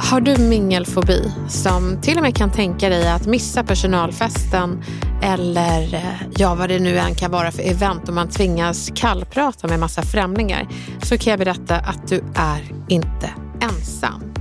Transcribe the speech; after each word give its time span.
Har 0.00 0.20
du 0.20 0.38
mingelfobi 0.38 1.32
som 1.48 2.00
till 2.02 2.16
och 2.16 2.22
med 2.22 2.36
kan 2.36 2.50
tänka 2.50 2.88
dig 2.88 3.08
att 3.08 3.26
missa 3.26 3.64
personalfesten 3.64 4.84
eller 5.22 5.94
eh, 5.94 6.02
ja, 6.36 6.54
vad 6.54 6.68
det 6.68 6.78
nu 6.78 6.98
än 6.98 7.14
kan 7.14 7.30
vara 7.30 7.52
för 7.52 7.62
event 7.62 8.08
och 8.08 8.14
man 8.14 8.28
tvingas 8.28 8.90
kallprata 8.94 9.68
med 9.68 9.80
massa 9.80 10.02
främlingar 10.02 10.68
så 11.02 11.18
kan 11.18 11.30
jag 11.30 11.38
berätta 11.38 11.76
att 11.76 12.08
du 12.08 12.24
är 12.34 12.72
inte 12.88 13.30
ensam. 13.60 14.37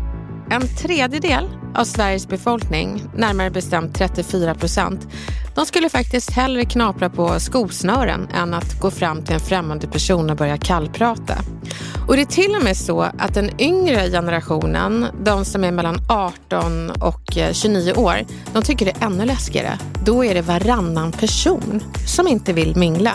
En 0.50 0.68
tredjedel 0.68 1.50
av 1.76 1.84
Sveriges 1.84 2.28
befolkning, 2.28 3.04
närmare 3.16 3.50
bestämt 3.50 3.96
34 3.96 4.56
procent, 4.56 5.08
de 5.56 5.66
skulle 5.66 5.90
faktiskt 5.90 6.32
hellre 6.32 6.66
knapra 6.66 7.10
på 7.10 7.40
skosnören 7.40 8.28
än 8.34 8.54
att 8.54 8.80
gå 8.80 8.92
fram 8.92 9.24
till 9.24 9.34
en 9.34 9.40
främmande 9.40 9.88
person 9.88 10.30
och 10.30 10.38
börja 10.38 10.58
kallprata. 10.58 11.34
Och 12.08 12.16
det 12.16 12.22
är 12.22 12.26
till 12.26 12.56
och 12.56 12.64
med 12.64 12.78
så 12.78 13.02
att 13.02 13.34
den 13.34 13.62
yngre 13.62 14.10
generationen, 14.10 15.06
de 15.24 15.46
som 15.46 15.64
är 15.64 15.72
mellan 15.72 15.98
18 16.10 16.92
och 16.92 17.38
eh, 17.38 17.54
29 17.54 17.94
år, 17.94 18.16
de 18.54 18.64
tycker 18.64 18.86
det 18.86 19.02
är 19.02 19.06
ännu 19.06 19.26
läskigare. 19.26 19.80
Då 20.06 20.26
är 20.26 20.34
det 20.34 20.42
varannan 20.42 21.12
person 21.12 21.84
som 22.06 22.28
inte 22.28 22.54
vill 22.54 22.76
mingla. 22.76 23.14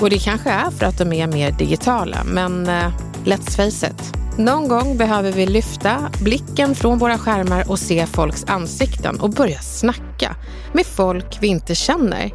Och 0.00 0.10
det 0.10 0.18
kanske 0.18 0.50
är 0.50 0.70
för 0.70 0.86
att 0.86 0.98
de 0.98 1.12
är 1.12 1.26
mer 1.26 1.50
digitala, 1.52 2.24
men 2.24 2.68
eh, 2.68 2.92
let's 3.24 3.56
face 3.56 3.86
it. 3.86 4.25
Någon 4.38 4.68
gång 4.68 4.96
behöver 4.96 5.32
vi 5.32 5.46
lyfta 5.46 6.10
blicken 6.22 6.74
från 6.74 6.98
våra 6.98 7.18
skärmar 7.18 7.70
och 7.70 7.78
se 7.78 8.06
folks 8.06 8.44
ansikten 8.44 9.20
och 9.20 9.30
börja 9.30 9.58
snacka 9.58 10.36
med 10.72 10.86
folk 10.86 11.38
vi 11.40 11.46
inte 11.46 11.74
känner. 11.74 12.30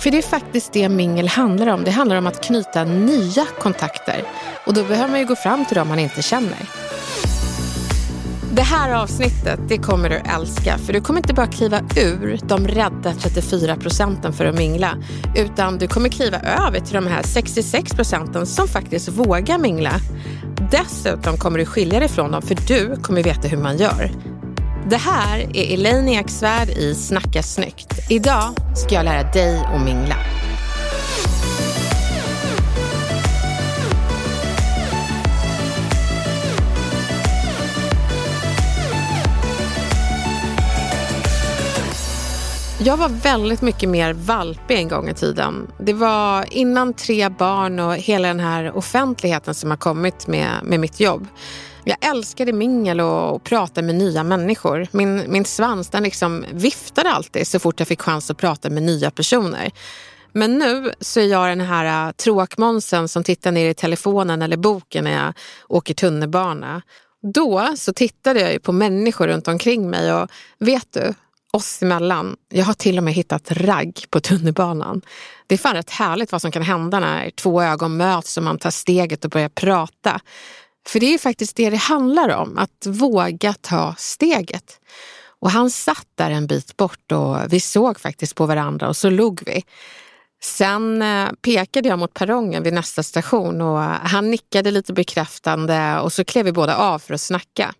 För 0.00 0.10
det 0.10 0.18
är 0.18 0.22
faktiskt 0.22 0.72
det 0.72 0.88
mingel 0.88 1.28
handlar 1.28 1.66
om. 1.66 1.84
Det 1.84 1.90
handlar 1.90 2.16
om 2.16 2.26
att 2.26 2.44
knyta 2.44 2.84
nya 2.84 3.46
kontakter. 3.60 4.22
Och 4.66 4.74
då 4.74 4.84
behöver 4.84 5.10
man 5.10 5.20
ju 5.20 5.26
gå 5.26 5.36
fram 5.36 5.64
till 5.64 5.76
dem 5.76 5.88
man 5.88 5.98
inte 5.98 6.22
känner. 6.22 6.68
Det 8.52 8.62
här 8.62 8.94
avsnittet 8.94 9.60
det 9.68 9.78
kommer 9.78 10.08
du 10.08 10.16
älska 10.16 10.78
för 10.78 10.92
du 10.92 11.00
kommer 11.00 11.20
inte 11.20 11.34
bara 11.34 11.46
kliva 11.46 11.80
ur 11.96 12.40
de 12.42 12.68
rädda 12.68 13.12
34 13.12 13.76
procenten 13.76 14.32
för 14.32 14.44
att 14.44 14.54
mingla 14.54 14.96
utan 15.36 15.78
du 15.78 15.88
kommer 15.88 16.08
kliva 16.08 16.38
över 16.40 16.80
till 16.80 16.94
de 16.94 17.06
här 17.06 17.22
66 17.22 17.92
procenten 17.92 18.46
som 18.46 18.68
faktiskt 18.68 19.08
vågar 19.08 19.58
mingla. 19.58 19.92
Dessutom 20.70 21.36
kommer 21.36 21.58
du 21.58 21.66
skilja 21.66 22.00
dig 22.00 22.08
från 22.08 22.30
dem 22.30 22.42
för 22.42 22.56
du 22.68 22.96
kommer 23.02 23.22
veta 23.22 23.48
hur 23.48 23.58
man 23.58 23.76
gör. 23.76 24.10
Det 24.90 24.96
här 24.96 25.38
är 25.38 25.74
Elaine 25.74 26.08
Eksvärd 26.08 26.68
i 26.68 26.94
Snacka 26.94 27.42
snyggt. 27.42 27.92
Idag 28.10 28.54
ska 28.74 28.94
jag 28.94 29.04
lära 29.04 29.32
dig 29.32 29.56
att 29.56 29.84
mingla. 29.84 30.16
Jag 42.86 42.96
var 42.96 43.08
väldigt 43.08 43.62
mycket 43.62 43.88
mer 43.88 44.12
valpig 44.12 44.78
en 44.78 44.88
gång 44.88 45.08
i 45.08 45.14
tiden. 45.14 45.70
Det 45.78 45.92
var 45.92 46.52
innan 46.52 46.94
tre 46.94 47.28
barn 47.28 47.80
och 47.80 47.96
hela 47.96 48.28
den 48.28 48.40
här 48.40 48.76
offentligheten 48.76 49.54
som 49.54 49.70
har 49.70 49.76
kommit 49.76 50.26
med, 50.26 50.50
med 50.64 50.80
mitt 50.80 51.00
jobb. 51.00 51.26
Jag 51.84 51.96
älskade 52.00 52.52
mingel 52.52 53.00
och, 53.00 53.34
och 53.34 53.44
prata 53.44 53.82
med 53.82 53.94
nya 53.94 54.22
människor. 54.22 54.86
Min, 54.90 55.22
min 55.28 55.44
svans 55.44 55.88
den 55.88 56.02
liksom 56.02 56.44
viftade 56.52 57.10
alltid 57.10 57.46
så 57.46 57.58
fort 57.58 57.80
jag 57.80 57.88
fick 57.88 58.02
chans 58.02 58.30
att 58.30 58.38
prata 58.38 58.70
med 58.70 58.82
nya 58.82 59.10
personer. 59.10 59.70
Men 60.32 60.58
nu 60.58 60.92
så 61.00 61.20
är 61.20 61.26
jag 61.26 61.48
den 61.48 61.60
här 61.60 62.08
äh, 62.08 62.12
tråkmånsen 62.12 63.08
som 63.08 63.24
tittar 63.24 63.52
ner 63.52 63.70
i 63.70 63.74
telefonen 63.74 64.42
eller 64.42 64.56
boken 64.56 65.04
när 65.04 65.24
jag 65.24 65.32
åker 65.68 65.94
tunnelbana. 65.94 66.82
Då 67.34 67.72
så 67.76 67.92
tittade 67.92 68.40
jag 68.40 68.52
ju 68.52 68.58
på 68.58 68.72
människor 68.72 69.28
runt 69.28 69.48
omkring 69.48 69.90
mig 69.90 70.12
och 70.12 70.30
vet 70.58 70.92
du, 70.92 71.14
oss 71.56 71.82
emellan. 71.82 72.36
Jag 72.48 72.64
har 72.64 72.74
till 72.74 72.98
och 72.98 73.04
med 73.04 73.14
hittat 73.14 73.50
ragg 73.50 74.04
på 74.10 74.20
tunnelbanan. 74.20 75.02
Det 75.46 75.54
är 75.54 75.58
fan 75.58 75.74
rätt 75.74 75.90
härligt 75.90 76.32
vad 76.32 76.42
som 76.42 76.52
kan 76.52 76.62
hända 76.62 77.00
när 77.00 77.30
två 77.30 77.62
ögon 77.62 77.96
möts 77.96 78.36
och 78.36 78.42
man 78.42 78.58
tar 78.58 78.70
steget 78.70 79.24
och 79.24 79.30
börjar 79.30 79.48
prata. 79.48 80.20
För 80.86 81.00
det 81.00 81.14
är 81.14 81.18
faktiskt 81.18 81.56
det 81.56 81.70
det 81.70 81.76
handlar 81.76 82.28
om, 82.28 82.58
att 82.58 82.86
våga 82.86 83.54
ta 83.60 83.94
steget. 83.98 84.80
Och 85.40 85.50
han 85.50 85.70
satt 85.70 86.06
där 86.14 86.30
en 86.30 86.46
bit 86.46 86.76
bort 86.76 87.12
och 87.12 87.36
vi 87.52 87.60
såg 87.60 88.00
faktiskt 88.00 88.34
på 88.34 88.46
varandra 88.46 88.88
och 88.88 88.96
så 88.96 89.10
log 89.10 89.42
vi. 89.46 89.62
Sen 90.42 91.02
eh, 91.02 91.28
pekade 91.42 91.88
jag 91.88 91.98
mot 91.98 92.14
perrongen 92.14 92.62
vid 92.62 92.72
nästa 92.72 93.02
station 93.02 93.60
och 93.60 93.78
han 93.82 94.30
nickade 94.30 94.70
lite 94.70 94.92
bekräftande 94.92 96.00
och 96.00 96.12
så 96.12 96.24
klev 96.24 96.44
vi 96.44 96.52
båda 96.52 96.76
av 96.76 96.98
för 96.98 97.14
att 97.14 97.20
snacka. 97.20 97.74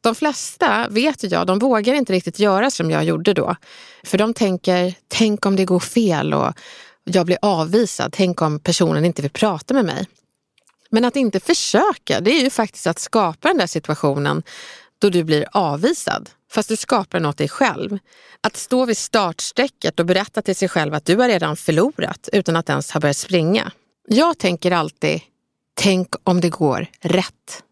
De 0.00 0.14
flesta, 0.14 0.88
vet 0.90 1.32
jag, 1.32 1.46
de 1.46 1.58
vågar 1.58 1.94
inte 1.94 2.12
riktigt 2.12 2.38
göra 2.38 2.70
som 2.70 2.90
jag 2.90 3.04
gjorde 3.04 3.34
då. 3.34 3.56
För 4.04 4.18
de 4.18 4.34
tänker, 4.34 4.94
tänk 5.08 5.46
om 5.46 5.56
det 5.56 5.64
går 5.64 5.80
fel 5.80 6.34
och 6.34 6.52
jag 7.04 7.26
blir 7.26 7.38
avvisad. 7.42 8.12
Tänk 8.12 8.42
om 8.42 8.60
personen 8.60 9.04
inte 9.04 9.22
vill 9.22 9.30
prata 9.30 9.74
med 9.74 9.84
mig. 9.84 10.06
Men 10.90 11.04
att 11.04 11.16
inte 11.16 11.40
försöka, 11.40 12.20
det 12.20 12.30
är 12.30 12.42
ju 12.42 12.50
faktiskt 12.50 12.86
att 12.86 12.98
skapa 12.98 13.48
den 13.48 13.58
där 13.58 13.66
situationen 13.66 14.42
då 14.98 15.10
du 15.10 15.24
blir 15.24 15.46
avvisad. 15.52 16.30
Fast 16.50 16.68
du 16.68 16.76
skapar 16.76 17.18
den 17.18 17.28
åt 17.28 17.38
dig 17.38 17.48
själv. 17.48 17.98
Att 18.40 18.56
stå 18.56 18.84
vid 18.84 18.96
startsträcket 18.96 20.00
och 20.00 20.06
berätta 20.06 20.42
till 20.42 20.56
sig 20.56 20.68
själv 20.68 20.94
att 20.94 21.04
du 21.04 21.16
har 21.16 21.28
redan 21.28 21.56
förlorat 21.56 22.28
utan 22.32 22.56
att 22.56 22.68
ens 22.68 22.90
ha 22.90 23.00
börjat 23.00 23.16
springa. 23.16 23.72
Jag 24.08 24.38
tänker 24.38 24.70
alltid, 24.70 25.20
tänk 25.74 26.08
om 26.24 26.40
det 26.40 26.48
går 26.48 26.86
rätt. 27.00 27.62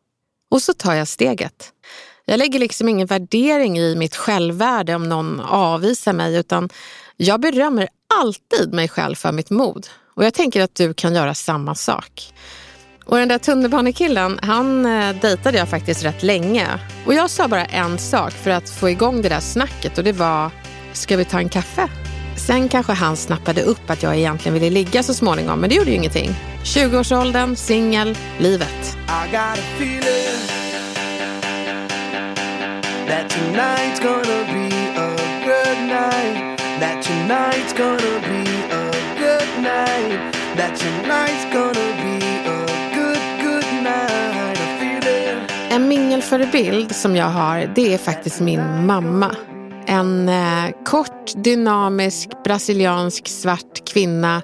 Och 0.51 0.63
så 0.63 0.75
tar 0.75 0.95
jag 0.95 1.09
steget. 1.09 1.73
Jag 2.29 2.39
lägger 2.39 2.59
liksom 2.59 2.89
ingen 2.89 3.07
värdering 3.07 3.79
i 3.79 3.97
mitt 3.97 4.17
självvärde 4.17 4.95
om 4.95 5.09
någon 5.09 5.41
avvisar 5.41 6.13
mig 6.13 6.37
utan 6.37 6.69
jag 7.17 7.41
berömmer 7.41 7.89
alltid 8.15 8.75
mig 8.75 8.89
själv 8.89 9.15
för 9.15 9.33
mitt 9.33 9.51
mod. 9.51 9.87
Och 10.15 10.25
jag 10.25 10.35
tänker 10.35 10.63
att 10.63 10.75
du 10.75 10.95
kan 10.95 11.15
göra 11.15 11.35
samma 11.35 11.75
sak. 11.75 12.33
Och 13.05 13.17
den 13.19 13.29
där 13.29 13.39
tunnelbanekillen, 13.39 14.39
han 14.43 14.87
eh, 14.87 15.17
dejtade 15.21 15.59
jag 15.59 15.69
faktiskt 15.69 16.05
rätt 16.05 16.23
länge. 16.23 16.67
Och 17.07 17.15
jag 17.15 17.31
sa 17.31 17.49
bara 17.49 17.65
en 17.65 17.99
sak 17.99 18.33
för 18.33 18.51
att 18.51 18.71
få 18.71 18.91
igång 18.91 19.23
det 19.23 19.29
där 19.29 19.41
snacket 19.41 19.99
och 19.99 20.05
det 20.05 20.13
var, 20.13 20.51
ska 20.93 21.17
vi 21.17 21.25
ta 21.25 21.39
en 21.39 21.49
kaffe? 21.49 21.89
Sen 22.47 22.69
kanske 22.69 22.93
han 22.93 23.17
snappade 23.17 23.63
upp 23.63 23.91
att 23.91 24.03
jag 24.03 24.17
egentligen 24.17 24.55
ville 24.55 24.71
ligga 24.71 25.03
så 25.03 25.15
småningom, 25.15 25.61
men 25.61 25.71
det 25.71 25.77
gjorde 25.77 25.91
ju 25.91 25.97
ingenting. 25.97 26.31
20-årsåldern, 26.65 27.57
singel, 27.57 28.19
livet. 28.39 28.97
That 33.07 33.31
tonight's 33.31 34.01
gonna 34.01 34.45
be 34.53 34.67
a 34.97 35.09
good 35.45 35.79
night. 35.89 36.59
That 36.81 37.03
tonight's 37.03 37.73
gonna 37.73 38.21
be 38.29 38.43
a 38.71 38.91
good 39.19 39.63
night. 39.63 40.35
That 40.57 40.77
tonight's 40.77 41.45
gonna 41.53 41.89
be 42.03 42.17
a 42.47 42.67
good, 42.95 43.23
good 43.45 43.83
night. 43.83 44.59
I 44.59 44.79
feel 44.81 45.07
it. 45.07 45.73
En 45.73 45.89
mingelförebild 45.89 46.95
som 46.95 47.17
jag 47.17 47.27
har, 47.27 47.73
det 47.75 47.95
är 47.95 47.99
faktiskt 47.99 48.41
min 48.41 48.87
mamma. 48.87 49.37
En 49.87 50.29
eh, 50.29 50.75
kort, 50.85 51.33
dynamisk, 51.37 52.29
brasiliansk 52.45 53.29
svart 53.29 53.89
kvinna 53.93 54.43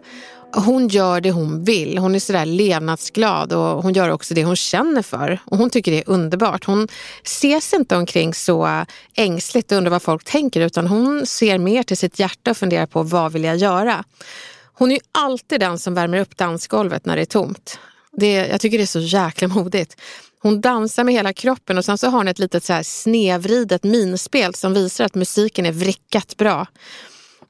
hon 0.54 0.88
gör 0.88 1.20
det 1.20 1.31
hon 1.31 1.64
vill. 1.64 1.99
Hon 1.99 2.14
är 2.14 2.19
sådär 2.19 2.46
levnadsglad 2.46 3.52
och 3.52 3.82
hon 3.82 3.93
gör 3.93 4.08
också 4.08 4.34
det 4.34 4.44
hon 4.44 4.56
känner 4.56 5.02
för. 5.02 5.38
Och 5.44 5.58
hon 5.58 5.70
tycker 5.70 5.93
det 5.93 5.99
är 5.99 6.10
underbart. 6.10 6.64
Hon 6.64 6.88
ser 7.25 7.60
sig 7.60 7.78
inte 7.78 7.96
omkring 7.96 8.34
så 8.34 8.84
ängsligt 9.14 9.72
och 9.72 9.78
undrar 9.78 9.90
vad 9.90 10.02
folk 10.02 10.25
tänker 10.25 10.60
utan 10.60 10.87
hon 10.87 11.26
ser 11.26 11.58
mer 11.58 11.82
till 11.82 11.96
sitt 11.96 12.19
hjärta 12.19 12.50
och 12.50 12.56
funderar 12.56 12.87
på 12.87 13.02
vad 13.02 13.32
vill 13.32 13.44
jag 13.44 13.56
göra. 13.56 14.04
Hon 14.75 14.90
är 14.90 14.94
ju 14.94 15.00
alltid 15.12 15.60
den 15.60 15.78
som 15.78 15.94
värmer 15.94 16.20
upp 16.20 16.37
dansgolvet 16.37 17.06
när 17.06 17.16
det 17.16 17.22
är 17.22 17.26
tomt. 17.26 17.78
Det, 18.12 18.32
jag 18.32 18.60
tycker 18.60 18.78
det 18.78 18.84
är 18.84 18.87
så 18.87 19.00
jäkla 19.00 19.49
modigt. 19.49 19.96
Hon 20.43 20.60
dansar 20.60 21.04
med 21.04 21.14
hela 21.14 21.32
kroppen 21.32 21.78
och 21.78 21.84
sen 21.84 21.99
så 21.99 22.06
har 22.06 22.19
hon 22.19 22.28
ett 22.28 22.38
litet 22.38 22.64
så 22.64 22.72
här 22.72 22.82
snevridet 22.82 23.84
minspel 23.84 24.54
som 24.54 24.75
visar 24.75 25.04
att 25.04 25.14
musiken 25.14 25.66
är 25.66 25.72
vrickat 25.72 26.37
bra. 26.37 26.66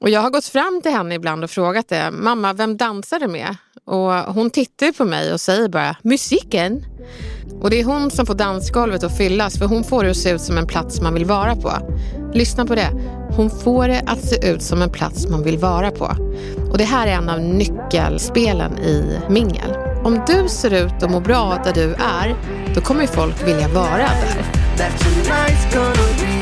Och 0.02 0.10
jag 0.10 0.20
har 0.20 0.30
gått 0.30 0.44
fram 0.44 0.80
till 0.82 0.92
henne 0.92 1.14
ibland 1.14 1.44
och 1.44 1.50
frågat 1.50 1.88
det. 1.88 2.10
Mamma, 2.10 2.52
vem 2.52 2.76
dansar 2.76 3.20
du 3.20 3.28
med? 3.28 3.56
Och 3.84 4.12
hon 4.12 4.50
tittar 4.50 4.92
på 4.92 5.04
mig 5.04 5.32
och 5.32 5.40
säger 5.40 5.68
bara 5.68 5.96
musiken. 6.02 6.84
Och 7.60 7.70
det 7.70 7.80
är 7.80 7.84
hon 7.84 8.10
som 8.10 8.26
får 8.26 8.34
dansgolvet 8.34 9.04
att 9.04 9.16
fyllas 9.16 9.58
för 9.58 9.66
hon 9.66 9.84
får 9.84 10.04
det 10.04 10.10
att 10.10 10.16
se 10.16 10.30
ut 10.30 10.40
som 10.40 10.58
en 10.58 10.66
plats 10.66 11.00
man 11.00 11.14
vill 11.14 11.24
vara 11.24 11.56
på. 11.56 11.72
Lyssna 12.34 12.66
på 12.66 12.74
det. 12.74 12.88
Hon 13.36 13.50
får 13.50 13.88
det 13.88 14.02
att 14.06 14.24
se 14.24 14.50
ut 14.50 14.62
som 14.62 14.82
en 14.82 14.90
plats 14.90 15.28
man 15.28 15.42
vill 15.42 15.58
vara 15.58 15.90
på. 15.90 16.16
Och 16.70 16.78
det 16.78 16.84
här 16.84 17.06
är 17.06 17.12
en 17.12 17.28
av 17.28 17.40
nyckelspelen 17.40 18.78
i 18.78 19.20
mingel. 19.28 19.76
Om 20.04 20.22
du 20.26 20.48
ser 20.48 20.86
ut 20.86 21.02
och 21.02 21.10
mår 21.10 21.20
bra 21.20 21.62
där 21.64 21.72
du 21.72 21.94
är, 21.94 22.36
då 22.74 22.80
kommer 22.80 23.06
folk 23.06 23.48
vilja 23.48 23.68
vara 23.68 24.10
där. 24.76 26.41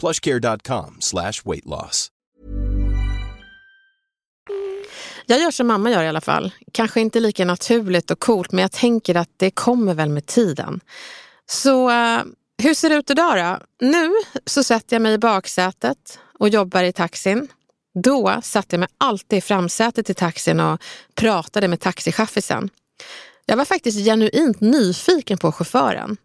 plushcare.com 0.00 0.96
slash 1.00 1.32
weight 1.44 1.66
loss. 1.66 2.10
Jag 5.26 5.40
gör 5.40 5.50
som 5.50 5.66
mamma 5.66 5.90
gör 5.90 6.02
i 6.02 6.08
alla 6.08 6.20
fall. 6.20 6.52
Kanske 6.72 7.00
inte 7.00 7.20
lika 7.20 7.44
naturligt 7.44 8.10
och 8.10 8.20
coolt, 8.20 8.52
men 8.52 8.62
jag 8.62 8.72
tänker 8.72 9.14
att 9.14 9.28
det 9.36 9.50
kommer 9.50 9.94
väl 9.94 10.08
med 10.08 10.26
tiden. 10.26 10.80
Så 11.50 11.90
uh, 11.90 12.22
hur 12.62 12.74
ser 12.74 12.88
det 12.88 12.94
ut 12.94 13.10
idag 13.10 13.36
då? 13.36 13.86
Nu 13.86 14.10
så 14.46 14.64
sätter 14.64 14.96
jag 14.96 15.02
mig 15.02 15.14
i 15.14 15.18
baksätet 15.18 16.18
och 16.38 16.48
jobbar 16.48 16.82
i 16.82 16.92
taxin. 16.92 17.48
Då 18.02 18.40
satte 18.42 18.74
jag 18.74 18.80
mig 18.80 18.88
alltid 18.98 19.36
i 19.38 19.40
framsätet 19.40 20.10
i 20.10 20.14
taxin 20.14 20.60
och 20.60 20.82
pratade 21.14 21.68
med 21.68 21.80
taxichaffisen. 21.80 22.70
Jag 23.46 23.56
var 23.56 23.64
faktiskt 23.64 24.04
genuint 24.04 24.60
nyfiken 24.60 25.38
på 25.38 25.52
chauffören. 25.52 26.16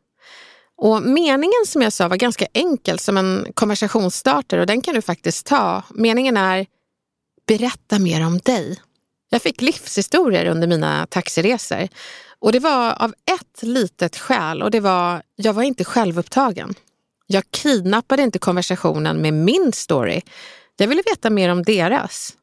Och 0.78 1.02
meningen 1.02 1.66
som 1.68 1.82
jag 1.82 1.94
sa 1.94 2.08
var 2.08 2.18
ganska 2.18 2.48
enkel 2.54 3.00
som 3.00 3.18
en 3.18 3.48
konversationsstarter 3.54 4.58
och 4.58 4.66
den 4.66 4.82
kan 4.82 4.96
du 4.96 5.02
faktiskt 5.02 5.46
ta. 5.46 5.84
Meningen 5.90 6.38
är 6.38 6.66
berätta 7.48 8.00
mer 8.00 8.26
om 8.26 8.38
dig. 8.38 8.80
Jag 9.30 9.42
fick 9.42 9.62
livshistorier 9.62 10.46
under 10.46 10.68
mina 10.68 11.08
taxiresor 11.10 11.88
och 12.40 12.52
det 12.52 12.60
var 12.60 13.04
av 13.04 13.14
ett 13.32 13.64
litet 13.64 14.18
skäl 14.18 14.64
och 14.64 14.72
det 14.72 14.80
var 14.80 15.22
jag 15.36 15.54
var 15.54 15.64
inte 15.64 15.84
självupptagen. 15.84 16.74
Jag 17.28 17.44
kidnappade 17.52 18.24
inte 18.24 18.40
konversationen 18.40 19.22
med 19.22 19.34
min 19.34 19.72
story. 19.74 20.22
Jag 20.78 20.88
ville 20.88 21.04
veta 21.06 21.30
mer 21.30 21.50
om 21.50 21.64
deras. 21.64 22.34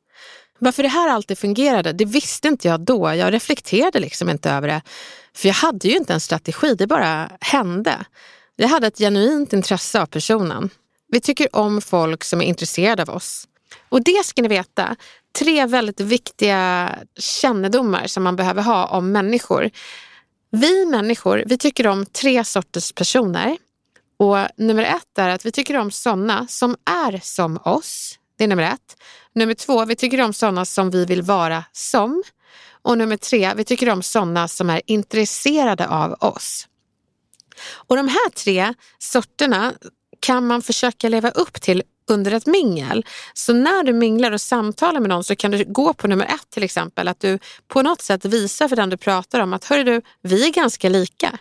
Varför 0.58 0.82
det 0.82 0.88
här 0.88 1.08
alltid 1.08 1.38
fungerade, 1.38 1.92
det 1.92 2.04
visste 2.04 2.48
inte 2.48 2.68
jag 2.68 2.80
då. 2.80 3.14
Jag 3.14 3.34
reflekterade 3.34 4.00
liksom 4.00 4.30
inte 4.30 4.50
över 4.50 4.68
det. 4.68 4.82
För 5.36 5.48
jag 5.48 5.54
hade 5.54 5.88
ju 5.88 5.96
inte 5.96 6.12
en 6.14 6.20
strategi, 6.20 6.74
det 6.74 6.86
bara 6.86 7.30
hände. 7.40 8.04
Jag 8.56 8.68
hade 8.68 8.86
ett 8.86 8.98
genuint 8.98 9.52
intresse 9.52 10.02
av 10.02 10.06
personen. 10.06 10.70
Vi 11.08 11.20
tycker 11.20 11.56
om 11.56 11.80
folk 11.80 12.24
som 12.24 12.40
är 12.40 12.44
intresserade 12.44 13.02
av 13.02 13.10
oss. 13.10 13.48
Och 13.88 14.04
det 14.04 14.24
ska 14.24 14.42
ni 14.42 14.48
veta, 14.48 14.96
tre 15.38 15.66
väldigt 15.66 16.00
viktiga 16.00 16.90
kännedomar 17.18 18.06
som 18.06 18.22
man 18.22 18.36
behöver 18.36 18.62
ha 18.62 18.86
om 18.86 19.12
människor. 19.12 19.70
Vi 20.50 20.86
människor, 20.86 21.42
vi 21.46 21.58
tycker 21.58 21.86
om 21.86 22.06
tre 22.06 22.44
sorters 22.44 22.92
personer. 22.92 23.56
Och 24.16 24.38
nummer 24.56 24.82
ett 24.82 25.18
är 25.18 25.28
att 25.28 25.46
vi 25.46 25.52
tycker 25.52 25.76
om 25.76 25.90
sådana 25.90 26.46
som 26.48 26.76
är 26.84 27.20
som 27.22 27.58
oss. 27.64 28.18
Det 28.36 28.44
är 28.44 28.48
nummer 28.48 28.62
ett. 28.62 28.96
Nummer 29.34 29.54
två, 29.54 29.84
vi 29.84 29.96
tycker 29.96 30.20
om 30.20 30.32
sådana 30.32 30.64
som 30.64 30.90
vi 30.90 31.04
vill 31.04 31.22
vara 31.22 31.64
som. 31.72 32.22
Och 32.82 32.98
nummer 32.98 33.16
tre, 33.16 33.54
vi 33.56 33.64
tycker 33.64 33.88
om 33.88 34.02
sådana 34.02 34.48
som 34.48 34.70
är 34.70 34.82
intresserade 34.86 35.88
av 35.88 36.12
oss. 36.20 36.68
Och 37.72 37.96
de 37.96 38.08
här 38.08 38.30
tre 38.30 38.74
sorterna 38.98 39.72
kan 40.20 40.46
man 40.46 40.62
försöka 40.62 41.08
leva 41.08 41.30
upp 41.30 41.62
till 41.62 41.82
under 42.08 42.32
ett 42.32 42.46
mingel. 42.46 43.06
Så 43.34 43.52
när 43.52 43.82
du 43.82 43.92
minglar 43.92 44.32
och 44.32 44.40
samtalar 44.40 45.00
med 45.00 45.08
någon 45.08 45.24
så 45.24 45.36
kan 45.36 45.50
du 45.50 45.64
gå 45.64 45.92
på 45.92 46.08
nummer 46.08 46.26
ett 46.26 46.50
till 46.50 46.62
exempel. 46.62 47.08
Att 47.08 47.20
du 47.20 47.38
på 47.68 47.82
något 47.82 48.02
sätt 48.02 48.24
visar 48.24 48.68
för 48.68 48.76
den 48.76 48.90
du 48.90 48.96
pratar 48.96 49.40
om 49.40 49.52
att 49.52 49.64
hörru 49.64 49.84
du, 49.84 50.02
vi 50.22 50.46
är 50.48 50.52
ganska 50.52 50.88
lika. 50.88 51.38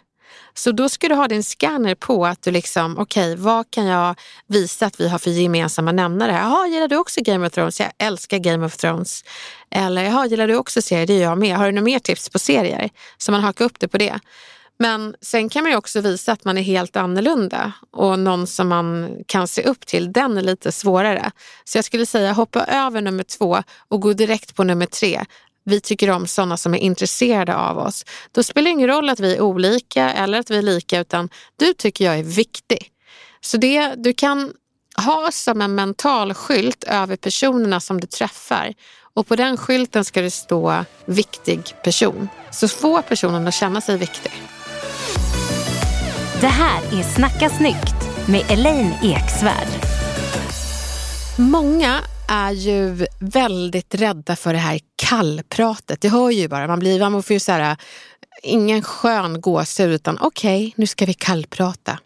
Så 0.53 0.71
då 0.71 0.89
ska 0.89 1.09
du 1.09 1.15
ha 1.15 1.27
din 1.27 1.43
scanner 1.43 1.95
på 1.95 2.25
att 2.25 2.43
du 2.43 2.51
liksom, 2.51 2.97
okej, 2.97 3.33
okay, 3.33 3.43
vad 3.43 3.71
kan 3.71 3.85
jag 3.85 4.15
visa 4.47 4.85
att 4.85 5.00
vi 5.00 5.09
har 5.09 5.19
för 5.19 5.29
gemensamma 5.29 5.91
nämnare? 5.91 6.31
Jaha, 6.31 6.67
gillar 6.67 6.88
du 6.88 6.97
också 6.97 7.21
Game 7.23 7.47
of 7.47 7.53
Thrones? 7.53 7.79
Jag 7.79 7.91
älskar 7.97 8.38
Game 8.38 8.65
of 8.65 8.77
Thrones. 8.77 9.23
Eller, 9.71 10.03
jaha, 10.03 10.25
gillar 10.25 10.47
du 10.47 10.55
också 10.55 10.81
serier? 10.81 11.07
Det 11.07 11.13
gör 11.13 11.29
jag 11.29 11.38
med. 11.38 11.57
Har 11.57 11.65
du 11.65 11.71
några 11.71 11.85
mer 11.85 12.00
tips 12.00 12.29
på 12.29 12.39
serier? 12.39 12.89
Så 13.17 13.31
man 13.31 13.41
hakar 13.41 13.65
upp 13.65 13.79
det 13.79 13.88
på 13.88 13.97
det. 13.97 14.19
Men 14.81 15.15
sen 15.21 15.50
kan 15.50 15.63
man 15.63 15.71
ju 15.71 15.77
också 15.77 16.01
visa 16.01 16.31
att 16.31 16.45
man 16.45 16.57
är 16.57 16.61
helt 16.61 16.95
annorlunda 16.95 17.71
och 17.91 18.19
någon 18.19 18.47
som 18.47 18.67
man 18.67 19.17
kan 19.25 19.47
se 19.47 19.63
upp 19.63 19.85
till, 19.85 20.13
den 20.13 20.38
är 20.38 20.41
lite 20.41 20.71
svårare. 20.71 21.31
Så 21.63 21.77
jag 21.77 21.85
skulle 21.85 22.05
säga 22.05 22.33
hoppa 22.33 22.65
över 22.65 23.01
nummer 23.01 23.23
två 23.23 23.63
och 23.88 24.01
gå 24.01 24.13
direkt 24.13 24.55
på 24.55 24.63
nummer 24.63 24.85
tre. 24.85 25.25
Vi 25.63 25.79
tycker 25.79 26.09
om 26.09 26.27
sådana 26.27 26.57
som 26.57 26.73
är 26.73 26.77
intresserade 26.77 27.55
av 27.55 27.77
oss. 27.77 28.05
Då 28.31 28.43
spelar 28.43 28.63
det 28.63 28.69
ingen 28.69 28.87
roll 28.87 29.09
att 29.09 29.19
vi 29.19 29.35
är 29.35 29.41
olika 29.41 30.09
eller 30.09 30.39
att 30.39 30.51
vi 30.51 30.57
är 30.57 30.61
lika 30.61 30.99
utan 30.99 31.29
du 31.55 31.73
tycker 31.73 32.05
jag 32.05 32.19
är 32.19 32.23
viktig. 32.23 32.87
Så 33.41 33.57
det 33.57 33.95
du 33.97 34.13
kan 34.13 34.53
ha 35.05 35.29
som 35.31 35.61
en 35.61 35.75
mental 35.75 36.33
skylt 36.33 36.83
över 36.83 37.15
personerna 37.15 37.79
som 37.79 38.01
du 38.01 38.07
träffar 38.07 38.73
och 39.13 39.27
på 39.27 39.35
den 39.35 39.57
skylten 39.57 40.05
ska 40.05 40.21
det 40.21 40.31
stå 40.31 40.85
viktig 41.05 41.75
person. 41.83 42.29
Så 42.51 42.67
få 42.67 43.01
personen 43.01 43.47
att 43.47 43.53
känna 43.53 43.81
sig 43.81 43.97
viktig. 43.97 44.31
Det 46.41 46.47
här 46.47 46.81
är 46.99 47.03
Snacka 47.03 47.49
snyggt 47.49 48.27
med 48.27 48.51
Elaine 48.51 48.93
Eksvärd. 49.03 49.67
Många 51.37 51.99
är 52.31 52.51
ju 52.51 53.07
väldigt 53.19 53.95
rädda 53.95 54.35
för 54.35 54.53
det 54.53 54.59
här 54.59 54.79
kallpratet. 54.95 56.01
Det 56.01 56.09
hör 56.09 56.29
ju 56.29 56.47
bara, 56.47 56.67
man 56.67 56.79
blir, 56.79 57.00
man 57.00 57.23
får 57.23 57.33
ju 57.33 57.39
så 57.39 57.51
här, 57.51 57.77
ingen 58.43 58.81
skön 58.81 59.41
gåshud 59.41 59.91
utan 59.91 60.17
okej, 60.21 60.67
okay, 60.67 60.73
nu 60.75 60.88
ska 60.88 61.05
vi 61.05 61.13
kallprata. 61.13 62.00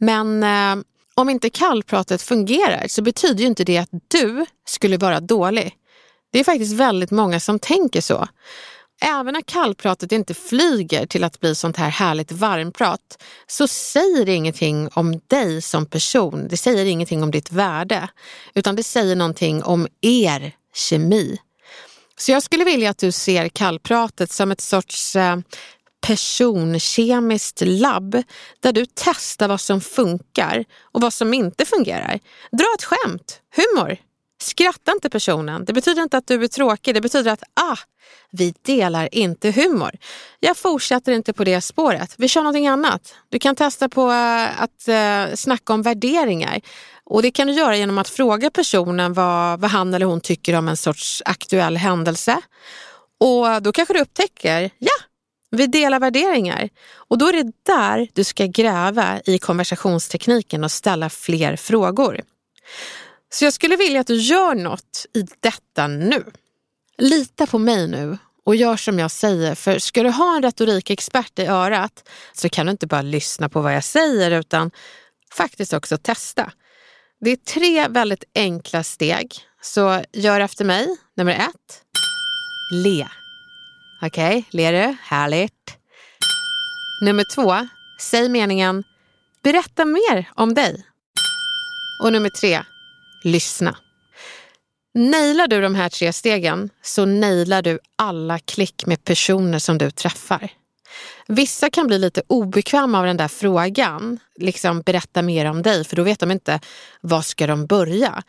Men 0.00 0.42
eh, 0.42 0.84
om 1.14 1.30
inte 1.30 1.50
kallpratet 1.50 2.22
fungerar 2.22 2.88
så 2.88 3.02
betyder 3.02 3.40
ju 3.40 3.46
inte 3.46 3.64
det 3.64 3.78
att 3.78 3.90
du 4.08 4.46
skulle 4.66 4.96
vara 4.96 5.20
dålig. 5.20 5.74
Det 6.32 6.40
är 6.40 6.44
faktiskt 6.44 6.72
väldigt 6.72 7.10
många 7.10 7.40
som 7.40 7.58
tänker 7.58 8.00
så 8.00 8.28
även 9.02 9.34
när 9.34 9.42
kallpratet 9.42 10.12
inte 10.12 10.34
flyger 10.34 11.06
till 11.06 11.24
att 11.24 11.40
bli 11.40 11.54
sånt 11.54 11.76
här 11.76 11.88
härligt 11.88 12.32
varmprat 12.32 13.22
så 13.46 13.68
säger 13.68 14.26
det 14.26 14.34
ingenting 14.34 14.88
om 14.94 15.20
dig 15.26 15.62
som 15.62 15.86
person. 15.86 16.48
Det 16.48 16.56
säger 16.56 16.84
ingenting 16.84 17.22
om 17.22 17.30
ditt 17.30 17.52
värde, 17.52 18.08
utan 18.54 18.76
det 18.76 18.82
säger 18.82 19.16
någonting 19.16 19.62
om 19.62 19.88
er 20.00 20.52
kemi. 20.74 21.38
Så 22.16 22.32
jag 22.32 22.42
skulle 22.42 22.64
vilja 22.64 22.90
att 22.90 22.98
du 22.98 23.12
ser 23.12 23.48
kallpratet 23.48 24.32
som 24.32 24.52
ett 24.52 24.60
sorts 24.60 25.16
eh, 25.16 25.36
personkemiskt 26.06 27.62
labb 27.64 28.22
där 28.60 28.72
du 28.72 28.86
testar 28.94 29.48
vad 29.48 29.60
som 29.60 29.80
funkar 29.80 30.64
och 30.92 31.00
vad 31.00 31.14
som 31.14 31.34
inte 31.34 31.64
fungerar. 31.64 32.20
Dra 32.52 32.66
ett 32.78 32.84
skämt, 32.84 33.40
humor. 33.56 33.96
Skratta 34.42 34.92
inte 34.92 35.10
personen. 35.10 35.64
Det 35.64 35.72
betyder 35.72 36.02
inte 36.02 36.16
att 36.16 36.26
du 36.26 36.44
är 36.44 36.48
tråkig. 36.48 36.94
Det 36.94 37.00
betyder 37.00 37.32
att 37.32 37.42
ah, 37.60 37.76
vi 38.30 38.54
delar 38.62 39.08
inte 39.12 39.50
humor. 39.50 39.90
Jag 40.40 40.56
fortsätter 40.56 41.12
inte 41.12 41.32
på 41.32 41.44
det 41.44 41.60
spåret. 41.60 42.14
Vi 42.18 42.28
kör 42.28 42.40
någonting 42.40 42.66
annat. 42.66 43.14
Du 43.28 43.38
kan 43.38 43.56
testa 43.56 43.88
på 43.88 44.10
eh, 44.10 44.62
att 44.62 44.88
eh, 44.88 45.34
snacka 45.34 45.72
om 45.72 45.82
värderingar. 45.82 46.60
Och 47.04 47.22
Det 47.22 47.30
kan 47.30 47.46
du 47.46 47.52
göra 47.52 47.76
genom 47.76 47.98
att 47.98 48.08
fråga 48.08 48.50
personen 48.50 49.12
vad, 49.12 49.60
vad 49.60 49.70
han 49.70 49.94
eller 49.94 50.06
hon 50.06 50.20
tycker 50.20 50.54
om 50.54 50.68
en 50.68 50.76
sorts 50.76 51.22
aktuell 51.24 51.76
händelse. 51.76 52.40
Och 53.20 53.62
Då 53.62 53.72
kanske 53.72 53.94
du 53.94 54.00
upptäcker, 54.00 54.70
ja, 54.78 54.92
vi 55.50 55.66
delar 55.66 56.00
värderingar. 56.00 56.68
Och 56.94 57.18
då 57.18 57.26
är 57.26 57.32
det 57.32 57.52
där 57.66 58.08
du 58.12 58.24
ska 58.24 58.46
gräva 58.46 59.20
i 59.24 59.38
konversationstekniken 59.38 60.64
och 60.64 60.72
ställa 60.72 61.10
fler 61.10 61.56
frågor. 61.56 62.20
Så 63.32 63.44
jag 63.44 63.52
skulle 63.52 63.76
vilja 63.76 64.00
att 64.00 64.06
du 64.06 64.16
gör 64.16 64.54
något 64.54 65.06
i 65.14 65.26
detta 65.40 65.86
nu. 65.86 66.24
Lita 66.98 67.46
på 67.46 67.58
mig 67.58 67.88
nu 67.88 68.18
och 68.44 68.56
gör 68.56 68.76
som 68.76 68.98
jag 68.98 69.10
säger. 69.10 69.54
För 69.54 69.78
ska 69.78 70.02
du 70.02 70.10
ha 70.10 70.36
en 70.36 70.42
retorikexpert 70.42 71.38
i 71.38 71.46
örat 71.46 72.08
så 72.32 72.48
kan 72.48 72.66
du 72.66 72.72
inte 72.72 72.86
bara 72.86 73.02
lyssna 73.02 73.48
på 73.48 73.60
vad 73.60 73.74
jag 73.74 73.84
säger 73.84 74.30
utan 74.30 74.70
faktiskt 75.32 75.72
också 75.72 75.98
testa. 75.98 76.52
Det 77.20 77.30
är 77.30 77.36
tre 77.36 77.88
väldigt 77.88 78.24
enkla 78.34 78.82
steg. 78.82 79.34
Så 79.60 80.04
gör 80.12 80.40
efter 80.40 80.64
mig. 80.64 80.96
Nummer 81.16 81.32
ett. 81.32 81.82
Le. 82.72 83.06
Okej, 84.02 84.38
okay, 84.38 84.44
ler 84.50 84.72
du? 84.72 84.96
Härligt. 85.02 85.76
Nummer 87.02 87.24
två. 87.34 87.68
Säg 88.00 88.28
meningen 88.28 88.84
Berätta 89.42 89.84
mer 89.84 90.30
om 90.34 90.54
dig. 90.54 90.86
Och 92.02 92.12
nummer 92.12 92.30
tre 92.40 92.62
lyssna. 93.22 93.76
Nailar 94.94 95.48
du 95.48 95.60
de 95.60 95.74
här 95.74 95.88
tre 95.88 96.12
stegen 96.12 96.70
så 96.82 97.04
nailar 97.04 97.62
du 97.62 97.78
alla 97.96 98.38
klick 98.38 98.86
med 98.86 99.04
personer 99.04 99.58
som 99.58 99.78
du 99.78 99.90
träffar. 99.90 100.52
Vissa 101.28 101.70
kan 101.70 101.86
bli 101.86 101.98
lite 101.98 102.22
obekväma 102.26 102.98
av 102.98 103.04
den 103.04 103.16
där 103.16 103.28
frågan, 103.28 104.18
liksom 104.36 104.80
berätta 104.80 105.22
mer 105.22 105.50
om 105.50 105.62
dig, 105.62 105.84
för 105.84 105.96
då 105.96 106.02
vet 106.02 106.20
de 106.20 106.30
inte 106.30 106.60
var 107.00 107.22
ska 107.22 107.46
de 107.46 107.66
börja. 107.66 108.22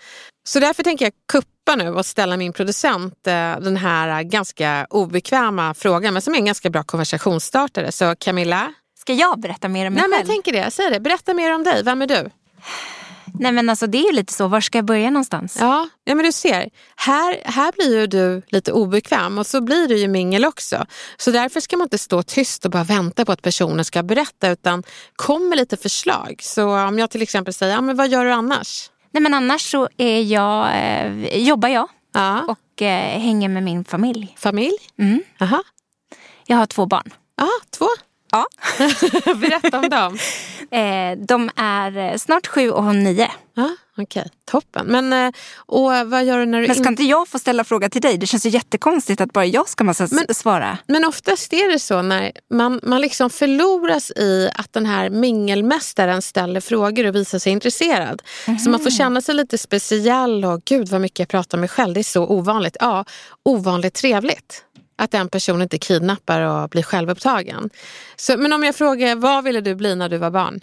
Så 0.48 0.60
därför 0.60 0.84
tänker 0.84 1.06
jag 1.06 1.14
kuppa 1.32 1.76
nu 1.76 1.90
och 1.90 2.06
ställa 2.06 2.38
min 2.38 2.54
producent 2.54 3.28
eh, 3.28 3.60
den 3.60 3.78
här 3.78 4.24
ganska 4.24 4.88
obekväma 4.90 5.74
frågan, 5.74 6.14
men 6.14 6.22
som 6.22 6.34
är 6.34 6.38
en 6.38 6.46
ganska 6.46 6.70
bra 6.70 6.84
konversationsstartare. 6.84 7.92
Så 7.92 8.16
Camilla? 8.16 8.74
Ska 9.00 9.14
jag 9.14 9.40
berätta 9.40 9.68
mer 9.68 9.88
om 9.88 9.94
mig 9.94 10.02
Nej, 10.02 10.02
själv? 10.02 10.12
Men 10.12 10.20
jag 10.20 10.44
tänker 10.44 10.64
det, 10.64 10.72
säg 10.72 10.90
det. 10.90 11.00
Berätta 11.00 11.34
mer 11.34 11.56
om 11.56 11.64
dig. 11.64 11.84
Vem 11.84 12.02
är 12.02 12.08
du? 12.08 12.30
Nej 13.40 13.52
men 13.52 13.70
alltså 13.70 13.88
det 13.88 13.98
är 13.98 14.06
ju 14.06 14.12
lite 14.12 14.34
så, 14.34 14.48
var 14.48 14.62
ska 14.62 14.78
jag 14.78 14.86
börja 14.86 15.10
någonstans? 15.10 15.58
Ja, 15.60 15.90
ja 16.04 16.16
men 16.16 16.26
du 16.26 16.32
ser, 16.32 16.70
här, 16.96 17.42
här 17.46 17.72
blir 17.72 18.00
ju 18.00 18.08
du 18.08 18.42
lite 18.48 18.72
obekväm 18.72 19.38
och 19.38 19.48
så 19.48 19.62
blir 19.62 19.88
du 19.88 19.98
ju 19.98 20.08
mingel 20.08 20.46
också. 20.46 20.86
Så 21.18 21.32
därför 21.32 21.60
ska 21.60 21.78
man 21.78 21.86
inte 21.86 21.98
stå 21.98 22.24
tyst 22.24 22.66
och 22.66 22.72
bara 22.72 22.84
vänta 22.84 23.26
på 23.26 23.32
att 23.32 23.42
personen 23.42 23.86
ska 23.86 24.04
berätta 24.04 24.50
utan 24.50 24.84
kom 25.16 25.50
med 25.50 25.58
lite 25.58 25.78
förslag. 25.78 26.40
Så 26.42 26.78
om 26.78 27.00
jag 27.00 27.10
till 27.10 27.22
exempel 27.22 27.54
säger, 27.54 27.74
ja, 27.74 27.82
men 27.82 27.96
vad 27.96 28.10
gör 28.10 28.26
du 28.26 28.32
annars? 28.32 28.90
Nej 29.12 29.24
men 29.24 29.34
annars 29.34 29.72
så 29.72 29.90
är 29.98 30.22
jag, 30.22 30.70
eh, 30.76 31.38
jobbar 31.38 31.70
jag 31.70 31.88
ja. 32.14 32.42
och 32.48 32.82
eh, 32.82 33.20
hänger 33.20 33.50
med 33.50 33.64
min 33.64 33.86
familj. 33.86 34.36
Familj? 34.40 34.78
Mm. 35.00 35.24
Aha. 35.42 35.64
Jag 36.48 36.58
har 36.58 36.66
två 36.66 36.86
barn. 36.86 37.14
Ja, 37.36 37.50
två? 37.78 37.88
Ja. 38.34 38.46
Berätta 39.36 39.80
om 39.80 39.90
dem. 39.90 40.18
Eh, 40.72 41.18
de 41.18 41.50
är 41.56 41.98
eh, 41.98 42.18
snart 42.18 42.48
sju 42.48 42.72
och 42.72 42.96
nio. 42.96 43.32
Ja, 43.54 43.76
Okej, 43.98 44.22
okay. 44.22 44.32
toppen. 44.46 44.86
Men 44.88 45.14
eh, 45.14 45.32
och 45.56 45.92
vad 46.06 46.26
gör 46.26 46.40
du 46.40 46.46
när 46.46 46.62
du... 46.62 46.68
Men 46.68 46.76
ska 46.76 46.90
inte 46.90 47.04
jag 47.04 47.28
få 47.28 47.40
ställa 47.40 47.64
fråga 47.64 47.90
till 47.90 48.02
dig? 48.02 48.18
Det 48.18 48.28
känns 48.28 48.46
ju 48.46 48.50
jättekonstigt 48.50 49.22
att 49.22 49.34
bara 49.34 49.46
jag 49.46 49.70
ska 49.70 49.84
massa 49.84 50.08
men, 50.12 50.36
svara. 50.36 50.78
Men 50.88 51.06
oftast 51.06 51.54
är 51.54 51.72
det 51.72 51.80
så 51.80 52.02
när 52.02 52.32
man, 52.50 52.80
man 52.84 53.02
liksom 53.02 53.30
förloras 53.30 54.12
i 54.12 54.50
att 54.56 54.74
den 54.74 54.86
här 54.86 55.10
mingelmästaren 55.10 56.22
ställer 56.22 56.62
frågor 56.62 57.08
och 57.08 57.16
visar 57.16 57.40
sig 57.40 57.52
intresserad. 57.52 58.22
Mm. 58.48 58.60
Så 58.60 58.70
man 58.70 58.80
får 58.80 58.92
känna 58.92 59.22
sig 59.22 59.36
lite 59.36 59.58
speciell 59.58 60.46
och 60.46 60.62
gud 60.66 60.90
vad 60.90 61.02
mycket 61.02 61.20
jag 61.20 61.28
pratar 61.28 61.58
mig 61.58 61.70
själv. 61.70 61.94
Det 61.94 62.02
är 62.02 62.04
så 62.04 62.28
ovanligt. 62.28 62.78
Ja, 62.80 63.06
ovanligt 63.44 63.94
trevligt 63.94 64.64
att 65.04 65.14
en 65.14 65.30
person 65.30 65.62
inte 65.62 65.78
kidnappar 65.78 66.42
och 66.42 66.70
blir 66.70 66.84
självupptagen. 66.84 67.70
Så, 68.16 68.38
men 68.38 68.54
om 68.54 68.64
jag 68.64 68.76
frågar, 68.76 69.16
vad 69.16 69.44
ville 69.44 69.62
du 69.62 69.76
bli 69.76 69.96
när 69.96 70.10
du 70.10 70.18
var 70.18 70.32
barn? 70.32 70.60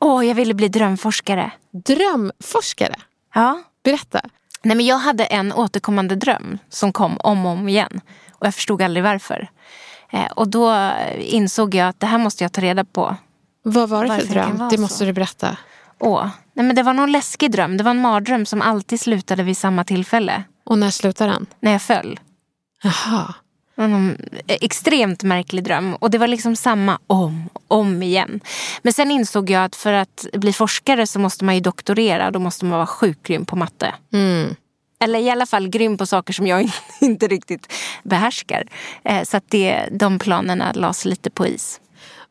Åh, 0.00 0.20
oh, 0.20 0.26
jag 0.26 0.34
ville 0.34 0.54
bli 0.54 0.68
drömforskare. 0.68 1.50
Drömforskare? 1.72 2.94
Ja. 3.34 3.62
Berätta. 3.84 4.20
Nej, 4.62 4.76
men 4.76 4.86
jag 4.86 4.98
hade 4.98 5.24
en 5.24 5.52
återkommande 5.52 6.16
dröm 6.16 6.58
som 6.68 6.92
kom 6.92 7.16
om 7.18 7.46
och 7.46 7.52
om 7.52 7.68
igen. 7.68 8.00
Och 8.32 8.46
jag 8.46 8.54
förstod 8.54 8.82
aldrig 8.82 9.04
varför. 9.04 9.48
Eh, 10.12 10.26
och 10.26 10.48
då 10.48 10.90
insåg 11.18 11.74
jag 11.74 11.88
att 11.88 12.00
det 12.00 12.06
här 12.06 12.18
måste 12.18 12.44
jag 12.44 12.52
ta 12.52 12.60
reda 12.60 12.84
på. 12.84 13.16
Vad 13.62 13.88
var 13.88 14.04
det 14.04 14.20
för 14.20 14.26
dröm? 14.26 14.68
Det 14.70 14.78
måste 14.78 14.98
så. 14.98 15.04
du 15.04 15.12
berätta. 15.12 15.56
Åh, 16.00 16.28
nej, 16.52 16.66
men 16.66 16.76
det 16.76 16.82
var 16.82 16.92
någon 16.92 17.12
läskig 17.12 17.50
dröm. 17.50 17.76
Det 17.76 17.84
var 17.84 17.90
en 17.90 18.00
mardröm 18.00 18.46
som 18.46 18.62
alltid 18.62 19.00
slutade 19.00 19.42
vid 19.42 19.56
samma 19.56 19.84
tillfälle. 19.84 20.44
Och 20.64 20.78
när 20.78 20.90
slutade 20.90 21.32
den? 21.32 21.46
När 21.60 21.72
jag 21.72 21.82
föll. 21.82 22.20
Jaha. 22.82 23.34
En 23.76 24.18
extremt 24.46 25.22
märklig 25.22 25.64
dröm. 25.64 25.94
Och 25.94 26.10
det 26.10 26.18
var 26.18 26.26
liksom 26.26 26.56
samma 26.56 26.98
om 27.06 27.48
om 27.68 28.02
igen. 28.02 28.40
Men 28.82 28.92
sen 28.92 29.10
insåg 29.10 29.50
jag 29.50 29.64
att 29.64 29.76
för 29.76 29.92
att 29.92 30.26
bli 30.32 30.52
forskare 30.52 31.06
så 31.06 31.18
måste 31.18 31.44
man 31.44 31.54
ju 31.54 31.60
doktorera. 31.60 32.30
Då 32.30 32.38
måste 32.38 32.64
man 32.64 32.78
vara 32.78 32.86
sjukt 32.86 33.22
grym 33.22 33.46
på 33.46 33.56
matte. 33.56 33.94
Mm. 34.12 34.54
Eller 35.04 35.18
i 35.18 35.30
alla 35.30 35.46
fall 35.46 35.68
grym 35.68 35.96
på 35.98 36.06
saker 36.06 36.32
som 36.32 36.46
jag 36.46 36.70
inte 37.00 37.26
riktigt 37.26 37.72
behärskar. 38.02 38.64
Eh, 39.04 39.22
så 39.22 39.36
att 39.36 39.44
det, 39.48 39.88
de 39.90 40.18
planerna 40.18 40.72
lades 40.72 41.04
lite 41.04 41.30
på 41.30 41.46
is. 41.46 41.80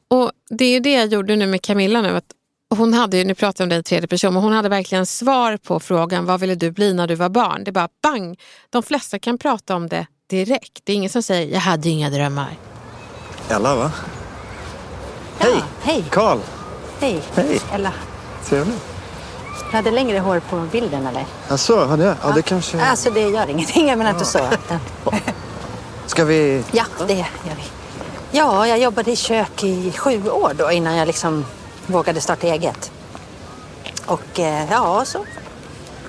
Och 0.08 0.32
Det 0.50 0.66
är 0.66 0.72
ju 0.72 0.80
det 0.80 0.92
jag 0.94 1.08
gjorde 1.08 1.36
nu 1.36 1.48
med 1.48 1.62
Camilla. 1.62 2.02
nu. 2.02 2.18
Att 2.18 2.34
hon 2.78 2.94
hade 2.94 3.18
ju, 3.18 3.24
nu 3.24 3.36
pratar 3.36 3.62
jag 3.62 3.66
om 3.66 3.70
dig 3.70 3.80
i 3.80 3.84
tredje 3.84 4.08
person, 4.08 4.34
men 4.34 4.44
hon 4.44 4.54
hade 4.54 4.70
verkligen 4.70 5.06
svar 5.06 5.58
på 5.58 5.80
frågan 5.80 6.26
vad 6.26 6.40
ville 6.40 6.56
du 6.56 6.72
bli 6.72 6.94
när 6.94 7.08
du 7.08 7.16
var 7.16 7.30
barn? 7.30 7.64
Det 7.64 7.70
är 7.70 7.74
bara 7.74 7.90
bang! 8.04 8.40
De 8.70 8.84
flesta 8.84 9.20
kan 9.20 9.38
prata 9.38 9.76
om 9.76 9.90
det 9.90 10.08
direkt. 10.30 10.80
Det 10.84 10.92
är 10.92 10.96
ingen 10.96 11.10
som 11.10 11.24
säger 11.24 11.53
jag 11.53 11.60
hade 11.60 11.89
inga 11.89 12.10
drömmar. 12.10 12.58
Ella 13.50 13.75
va? 13.75 13.92
Ja, 15.39 15.46
hej! 15.46 15.63
Hej! 15.82 16.06
Karl! 16.12 16.39
Hej! 17.00 17.22
Hej! 17.36 17.60
Ella. 17.72 17.92
Trevligt. 18.46 18.82
Du 19.72 19.77
hade 19.77 19.92
längre 19.92 20.20
hår 20.20 20.42
på 20.50 20.60
bilden 20.72 21.08
eller? 21.08 21.25
Jaså, 21.50 21.86
hade 21.86 22.03
jag? 22.03 22.15
Ja, 22.24 22.32
det 22.32 22.42
kanske... 22.42 22.82
Alltså 22.82 23.12
det 23.12 23.30
gör 23.30 23.50
ingenting, 23.50 23.88
jag 23.88 23.98
menar 23.98 24.12
inte 24.12 24.25
så. 24.25 24.39
Ska 26.06 26.25
vi... 26.25 26.63
Ja, 26.72 26.84
det 27.08 27.13
gör 27.13 27.25
vi. 27.56 27.63
Ja, 28.32 28.68
jag 28.68 28.80
jobbade 28.80 29.12
i 29.12 29.15
kök 29.15 29.63
i 29.63 29.92
sju 29.92 30.30
år 30.30 30.53
då 30.58 30.72
innan 30.72 30.96
jag 30.96 31.06
liksom 31.06 31.46
vågade 31.88 32.22
starta 32.22 32.48
eget. 32.48 32.92
Och 34.06 34.39
eh, 34.39 34.72
ja, 34.72 35.06
så 35.06 35.25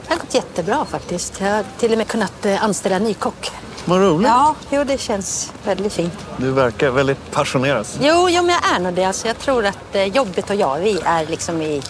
det 0.06 0.14
har 0.14 0.16
gått 0.16 0.34
jättebra 0.34 0.84
faktiskt. 0.84 1.40
Jag 1.40 1.50
har 1.50 1.64
till 1.78 1.92
och 1.92 1.98
med 1.98 2.08
kunnat 2.08 2.46
eh, 2.46 2.64
anställa 2.64 2.96
en 2.96 3.02
ny 3.04 3.14
kock. 3.14 3.50
Vad 3.84 4.00
roligt. 4.00 4.28
Ja, 4.28 4.54
jo, 4.70 4.84
det 4.84 4.98
känns 4.98 5.52
väldigt 5.64 5.92
fint. 5.92 6.12
Du 6.36 6.50
verkar 6.50 6.90
väldigt 6.90 7.30
passionerad. 7.30 7.86
Jo, 8.00 8.28
jo 8.30 8.42
men 8.42 8.54
jag 8.62 8.74
är 8.74 8.80
nog 8.80 8.94
det. 8.94 9.04
Alltså, 9.04 9.26
jag 9.26 9.38
tror 9.38 9.66
att 9.66 9.78
eh, 9.94 10.04
jobbet 10.04 10.50
och 10.50 10.56
jag, 10.56 10.78
vi 10.80 11.00
är 11.04 11.26
liksom 11.26 11.62
i 11.62 11.82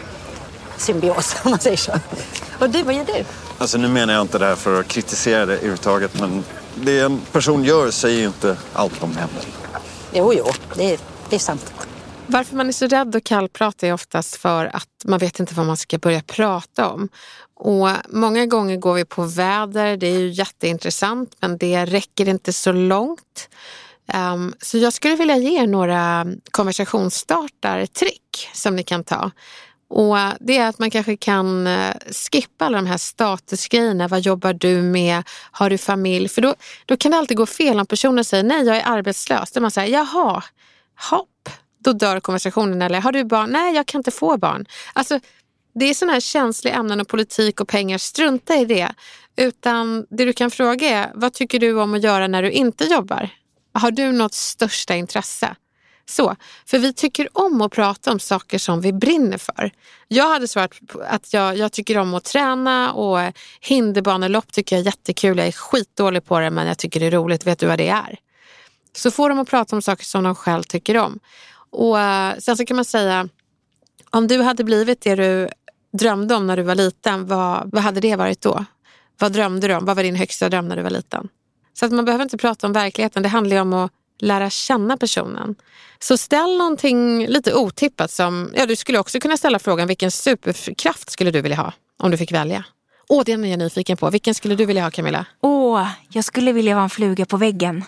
symbios 0.77 1.37
om 1.45 1.51
man 1.51 1.61
säger 1.61 1.77
så. 1.77 1.93
Och 2.59 2.71
du, 2.71 2.83
vad 2.83 2.95
gör 2.95 3.05
du? 3.05 3.25
Alltså 3.59 3.79
nu 3.79 3.89
menar 3.89 4.15
jag 4.15 4.21
inte 4.21 4.39
det 4.39 4.47
här 4.47 4.55
för 4.55 4.81
att 4.81 4.89
kritisera 4.89 5.47
det 5.47 5.55
överhuvudtaget, 5.55 6.21
men 6.21 6.45
det 6.75 7.01
en 7.01 7.21
person 7.33 7.65
gör 7.65 7.91
säger 7.91 8.19
ju 8.19 8.27
inte 8.27 8.57
allt 8.73 9.03
om 9.03 9.17
henne. 9.17 9.29
Jo, 10.13 10.33
jo, 10.35 10.47
det, 10.75 11.01
det 11.29 11.37
är 11.37 11.41
sant. 11.41 11.74
Varför 12.27 12.57
man 12.57 12.69
är 12.69 12.73
så 12.73 12.87
rädd 12.87 13.17
och 13.17 13.25
kallprata 13.25 13.87
är 13.87 13.93
oftast 13.93 14.37
för 14.37 14.77
att 14.77 14.89
man 15.05 15.19
vet 15.19 15.41
inte 15.41 15.55
vad 15.55 15.67
man 15.67 15.77
ska 15.77 15.99
börja 15.99 16.23
prata 16.23 16.89
om. 16.91 17.09
Och 17.55 17.89
många 18.09 18.47
gånger 18.47 18.77
går 18.77 18.95
vi 18.95 19.05
på 19.05 19.23
väder, 19.23 19.97
det 19.97 20.07
är 20.07 20.19
ju 20.19 20.29
jätteintressant 20.29 21.37
men 21.41 21.59
det 21.59 21.85
räcker 21.85 22.29
inte 22.29 22.53
så 22.53 22.73
långt. 22.73 23.49
Um, 24.15 24.55
så 24.61 24.79
jag 24.79 24.93
skulle 24.93 25.15
vilja 25.17 25.37
ge 25.37 25.63
er 25.63 25.67
några 25.67 26.27
konversationsstartartrick 26.51 28.49
som 28.53 28.77
ni 28.77 28.83
kan 28.83 29.05
ta. 29.05 29.31
Och 29.89 30.17
det 30.41 30.59
är 30.59 30.69
att 30.69 30.79
man 30.79 30.91
kanske 30.91 31.17
kan 31.17 31.67
eh, 31.67 31.95
skippa 32.33 32.65
alla 32.65 32.79
de 32.79 32.87
här 32.87 32.99
statusgrejerna. 32.99 34.09
Vad 34.09 34.21
jobbar 34.21 34.53
du 34.53 34.83
med? 34.83 35.23
Har 35.51 35.71
du 35.71 35.79
familj? 35.79 36.29
För 36.29 36.43
då, 36.43 36.55
då 36.87 36.97
kan 36.97 37.11
det 37.11 37.19
alltid 37.19 37.37
gå 37.37 37.47
fel 37.47 37.81
om 37.81 37.87
personen 37.87 38.25
säger 38.25 38.45
nej, 38.45 38.67
jag 38.67 38.77
är 38.77 38.87
arbetslös. 38.87 39.53
Då 39.53 39.61
man 39.61 39.71
säger 39.71 39.93
jaha, 39.93 40.43
hopp. 41.11 41.29
Då 41.85 41.93
dör 41.93 42.21
konversationen. 42.21 42.83
Eller 42.83 43.01
har 43.01 43.13
du 43.13 43.25
barn? 43.25 43.51
Nej, 43.51 43.75
jag 43.75 43.87
kan 43.87 43.99
inte 43.99 44.11
få 44.11 44.37
barn. 44.37 44.67
Alltså, 44.93 45.21
det 45.75 45.85
är 45.85 45.95
sådana 45.95 46.13
här 46.13 46.21
känsliga 46.21 46.75
ämnen 46.75 47.01
och 47.01 47.09
politik 47.09 47.61
och 47.61 47.69
pengar. 47.69 47.99
Strunta 47.99 48.55
i 48.55 48.65
det. 48.65 48.89
Utan 49.37 50.07
det 50.11 50.25
du 50.25 50.33
kan 50.33 50.51
fråga 50.51 50.89
är, 50.89 51.13
vad 51.15 51.33
tycker 51.33 51.59
du 51.59 51.81
om 51.81 51.95
att 51.95 52.03
göra 52.03 52.27
när 52.27 52.43
du 52.43 52.51
inte 52.51 52.85
jobbar? 52.85 53.29
Har 53.73 53.91
du 53.91 54.13
något 54.13 54.35
största 54.35 54.95
intresse? 54.95 55.57
Så, 56.07 56.37
för 56.67 56.79
vi 56.79 56.93
tycker 56.93 57.29
om 57.33 57.61
att 57.61 57.73
prata 57.73 58.13
om 58.13 58.21
saker 58.21 58.59
som 58.59 58.81
vi 58.81 58.93
brinner 58.93 59.39
för. 59.39 59.71
Jag 60.09 60.29
hade 60.29 60.49
svarat 60.49 60.73
att 61.09 61.33
jag, 61.33 61.57
jag 61.57 61.73
tycker 61.73 61.99
om 61.99 62.15
att 62.15 62.25
träna 62.25 62.93
och 62.93 63.33
hinderbanelopp 63.61 64.53
tycker 64.53 64.77
jag 64.77 64.81
är 64.81 64.87
jättekul. 64.87 65.39
Jag 65.39 65.47
är 65.47 65.53
skitdålig 65.53 66.25
på 66.25 66.41
det 66.41 66.51
men 66.51 66.67
jag 66.67 66.79
tycker 66.79 67.01
det 67.01 67.07
är 67.07 67.11
roligt. 67.11 67.47
Vet 67.47 67.59
du 67.59 67.67
vad 67.67 67.79
det 67.79 67.89
är? 67.89 68.19
Så 68.97 69.11
får 69.11 69.29
de 69.29 69.39
att 69.39 69.49
prata 69.49 69.77
om 69.77 69.83
saker 69.83 70.05
som 70.05 70.25
de 70.25 70.35
själv 70.35 70.63
tycker 70.63 70.97
om. 70.97 71.21
Och 71.75 72.01
eh, 72.01 72.39
Sen 72.39 72.57
så 72.57 72.65
kan 72.65 72.77
man 72.77 72.85
säga, 72.85 73.29
om 74.11 74.27
du 74.27 74.43
hade 74.43 74.65
blivit 74.65 75.01
det 75.01 75.15
du 75.15 75.49
drömde 75.93 76.35
om 76.35 76.47
när 76.47 76.57
du 76.57 76.63
var 76.63 76.75
liten, 76.75 77.27
vad, 77.27 77.71
vad 77.73 77.83
hade 77.83 78.01
det 78.01 78.17
varit 78.17 78.41
då? 78.41 78.65
Vad 79.19 79.33
drömde 79.33 79.69
du 79.69 79.75
om? 79.75 79.85
Vad 79.85 79.97
var 79.97 80.03
din 80.03 80.17
högsta 80.17 80.49
dröm 80.49 80.69
när 80.69 80.77
du 80.77 80.83
var 80.83 80.91
liten? 80.91 81.29
Så 81.73 81.87
att 81.87 81.93
man 81.93 82.05
behöver 82.05 82.23
inte 82.23 82.37
prata 82.37 82.67
om 82.67 82.73
verkligheten. 82.73 83.23
Det 83.23 83.29
handlar 83.29 83.57
ju 83.57 83.63
om 83.63 83.73
att 83.73 83.93
lära 84.19 84.51
känna 84.51 84.97
personen. 84.97 85.55
Så 85.99 86.17
ställ 86.17 86.59
någonting 86.59 87.27
lite 87.27 87.55
otippat 87.55 88.11
som, 88.11 88.53
ja 88.57 88.67
du 88.67 88.77
skulle 88.77 88.99
också 88.99 89.21
kunna 89.21 89.37
ställa 89.37 89.59
frågan 89.59 89.89
vilken 89.89 90.11
superkraft 90.11 91.11
skulle 91.11 91.31
du 91.31 91.41
vilja 91.41 91.57
ha 91.57 91.73
om 91.99 92.11
du 92.11 92.17
fick 92.17 92.33
välja? 92.33 92.65
Åh, 93.09 93.23
den 93.27 93.45
är 93.45 93.51
jag 93.51 93.59
nyfiken 93.59 93.97
på. 93.97 94.11
Vilken 94.11 94.35
skulle 94.35 94.55
du 94.55 94.67
vilja 94.67 94.83
ha 94.83 94.91
Camilla? 94.91 95.27
Åh, 95.41 95.89
jag 96.09 96.25
skulle 96.25 96.53
vilja 96.53 96.75
vara 96.75 96.85
en 96.85 96.91
fluga 96.91 97.27
på 97.27 97.37
väggen. 97.37 97.85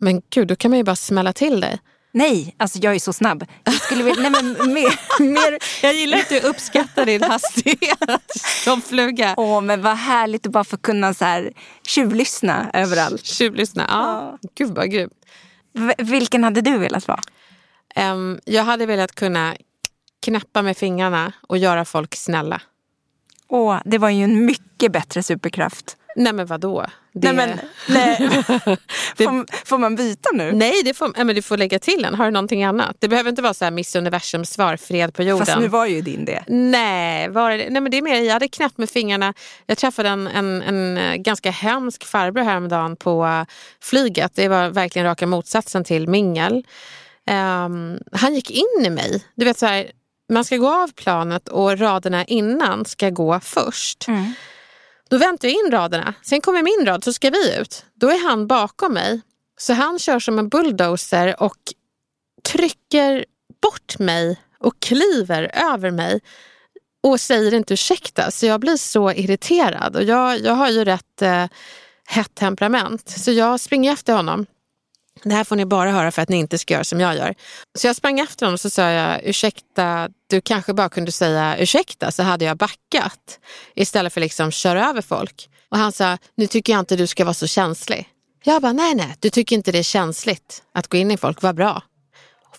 Men 0.00 0.22
gud, 0.30 0.48
då 0.48 0.56
kan 0.56 0.70
man 0.70 0.78
ju 0.78 0.84
bara 0.84 0.96
smälla 0.96 1.32
till 1.32 1.60
dig. 1.60 1.78
Nej, 2.16 2.54
alltså 2.56 2.78
jag 2.78 2.94
är 2.94 2.98
så 2.98 3.12
snabb. 3.12 3.44
Jag, 3.64 3.74
skulle 3.74 4.04
vilja, 4.04 4.30
nej, 4.30 4.42
men 4.42 4.72
mer, 4.72 5.22
mer... 5.22 5.58
jag 5.82 5.94
gillar 5.94 6.18
att 6.18 6.28
du 6.28 6.40
uppskattar 6.40 7.06
din 7.06 7.22
hastighet 7.22 8.32
som 8.64 8.82
fluga. 8.82 9.34
Åh, 9.36 9.60
men 9.60 9.82
vad 9.82 9.96
härligt 9.96 10.46
att 10.46 10.52
bara 10.52 10.64
få 10.64 10.76
kunna 10.76 11.14
så 11.14 11.24
här, 11.24 11.52
tjuvlyssna 11.86 12.70
överallt. 12.72 13.24
Tjuvlyssna, 13.24 13.86
ja. 13.88 14.38
ja. 14.42 14.48
Gud 14.54 14.74
vad 14.74 14.90
grymt. 14.90 15.12
V 15.72 15.94
vilken 15.98 16.44
hade 16.44 16.60
du 16.60 16.78
velat 16.78 17.08
vara? 17.08 17.20
Um, 17.96 18.40
jag 18.44 18.64
hade 18.64 18.86
velat 18.86 19.14
kunna 19.14 19.56
knappa 20.22 20.62
med 20.62 20.76
fingrarna 20.76 21.32
och 21.48 21.58
göra 21.58 21.84
folk 21.84 22.14
snälla. 22.14 22.60
Åh, 23.48 23.80
det 23.84 23.98
var 23.98 24.10
ju 24.10 24.24
en 24.24 24.44
mycket 24.44 24.92
bättre 24.92 25.22
superkraft. 25.22 25.96
Nej 26.16 26.32
men 26.32 26.46
vadå? 26.46 26.86
Det... 27.12 27.32
Nej, 27.32 27.46
men, 27.46 27.58
nej. 27.88 28.16
får, 29.16 29.66
får, 29.66 29.78
man 29.78 29.96
byta 29.96 30.28
nu? 30.32 30.52
Nej, 30.52 30.82
det 30.84 30.94
får, 30.94 31.24
men 31.24 31.36
du 31.36 31.42
får 31.42 31.56
lägga 31.56 31.78
till 31.78 32.04
en. 32.04 32.14
Har 32.14 32.24
du 32.24 32.30
någonting 32.30 32.64
annat? 32.64 32.96
Det 32.98 33.08
behöver 33.08 33.30
inte 33.30 33.42
vara 33.42 33.54
så 33.54 33.64
här 33.64 33.72
Miss 33.72 33.96
Universums 33.96 34.50
svar, 34.50 34.76
fred 34.76 35.14
på 35.14 35.22
jorden. 35.22 35.46
Fast 35.46 35.58
nu 35.58 35.68
var 35.68 35.86
ju 35.86 36.00
din 36.00 36.24
det. 36.24 36.44
Nej, 36.46 37.28
var 37.28 37.50
det, 37.50 37.70
nej 37.70 37.82
men 37.82 37.90
det 37.90 37.98
är 37.98 38.02
mer, 38.02 38.20
jag 38.20 38.32
hade 38.32 38.48
knappt 38.48 38.78
med 38.78 38.90
fingrarna. 38.90 39.34
Jag 39.66 39.78
träffade 39.78 40.08
en, 40.08 40.26
en, 40.26 40.62
en 40.62 40.98
eh, 40.98 41.14
ganska 41.16 41.50
hemsk 41.50 42.04
farbror 42.04 42.42
häromdagen 42.42 42.96
på 42.96 43.46
flyget. 43.80 44.32
Det 44.34 44.48
var 44.48 44.68
verkligen 44.68 45.06
raka 45.06 45.26
motsatsen 45.26 45.84
till 45.84 46.08
mingel. 46.08 46.64
Um, 47.30 47.98
han 48.12 48.34
gick 48.34 48.50
in 48.50 48.84
i 48.86 48.90
mig. 48.90 49.24
Du 49.34 49.44
vet 49.44 49.58
så 49.58 49.66
här, 49.66 49.90
man 50.32 50.44
ska 50.44 50.56
gå 50.56 50.82
av 50.82 50.92
planet 50.92 51.48
och 51.48 51.78
raderna 51.78 52.24
innan 52.24 52.84
ska 52.84 53.10
gå 53.10 53.40
först. 53.40 54.08
Mm. 54.08 54.32
Då 55.08 55.18
väntar 55.18 55.48
jag 55.48 55.54
in 55.54 55.70
raderna. 55.70 56.14
Sen 56.22 56.40
kommer 56.40 56.62
min 56.62 56.86
rad 56.86 57.04
så 57.04 57.12
ska 57.12 57.30
vi 57.30 57.56
ut. 57.58 57.84
Då 57.94 58.10
är 58.10 58.28
han 58.28 58.46
bakom 58.46 58.92
mig. 58.92 59.20
Så 59.58 59.72
han 59.72 59.98
kör 59.98 60.18
som 60.18 60.38
en 60.38 60.48
bulldozer 60.48 61.42
och 61.42 61.58
trycker 62.44 63.24
bort 63.62 63.98
mig 63.98 64.40
och 64.58 64.80
kliver 64.80 65.50
över 65.72 65.90
mig 65.90 66.20
och 67.02 67.20
säger 67.20 67.54
inte 67.54 67.74
ursäkta. 67.74 68.30
Så 68.30 68.46
jag 68.46 68.60
blir 68.60 68.76
så 68.76 69.12
irriterad 69.12 69.96
och 69.96 70.02
jag, 70.02 70.40
jag 70.40 70.52
har 70.52 70.70
ju 70.70 70.84
rätt 70.84 71.22
eh, 71.22 71.44
hett 72.06 72.34
temperament. 72.34 73.08
Så 73.08 73.32
jag 73.32 73.60
springer 73.60 73.92
efter 73.92 74.12
honom 74.12 74.46
det 75.22 75.34
här 75.34 75.44
får 75.44 75.56
ni 75.56 75.66
bara 75.66 75.90
höra 75.90 76.10
för 76.10 76.22
att 76.22 76.28
ni 76.28 76.36
inte 76.36 76.58
ska 76.58 76.74
göra 76.74 76.84
som 76.84 77.00
jag 77.00 77.16
gör. 77.16 77.34
Så 77.78 77.86
jag 77.86 77.96
sprang 77.96 78.20
efter 78.20 78.46
honom 78.46 78.54
och 78.54 78.60
så 78.60 78.70
sa 78.70 78.90
jag, 78.90 79.20
ursäkta, 79.24 80.08
du 80.26 80.40
kanske 80.40 80.74
bara 80.74 80.88
kunde 80.88 81.12
säga 81.12 81.56
ursäkta 81.58 82.12
så 82.12 82.22
hade 82.22 82.44
jag 82.44 82.56
backat. 82.56 83.38
Istället 83.74 84.12
för 84.12 84.20
liksom 84.20 84.50
köra 84.50 84.88
över 84.88 85.02
folk. 85.02 85.48
Och 85.68 85.78
han 85.78 85.92
sa, 85.92 86.18
nu 86.34 86.46
tycker 86.46 86.72
jag 86.72 86.80
inte 86.80 86.96
du 86.96 87.06
ska 87.06 87.24
vara 87.24 87.34
så 87.34 87.46
känslig. 87.46 88.08
Jag 88.44 88.62
bara, 88.62 88.72
nej 88.72 88.94
nej, 88.94 89.16
du 89.20 89.30
tycker 89.30 89.56
inte 89.56 89.72
det 89.72 89.78
är 89.78 89.82
känsligt 89.82 90.62
att 90.74 90.88
gå 90.88 90.96
in 90.96 91.10
i 91.10 91.16
folk, 91.16 91.42
vad 91.42 91.54
bra. 91.54 91.82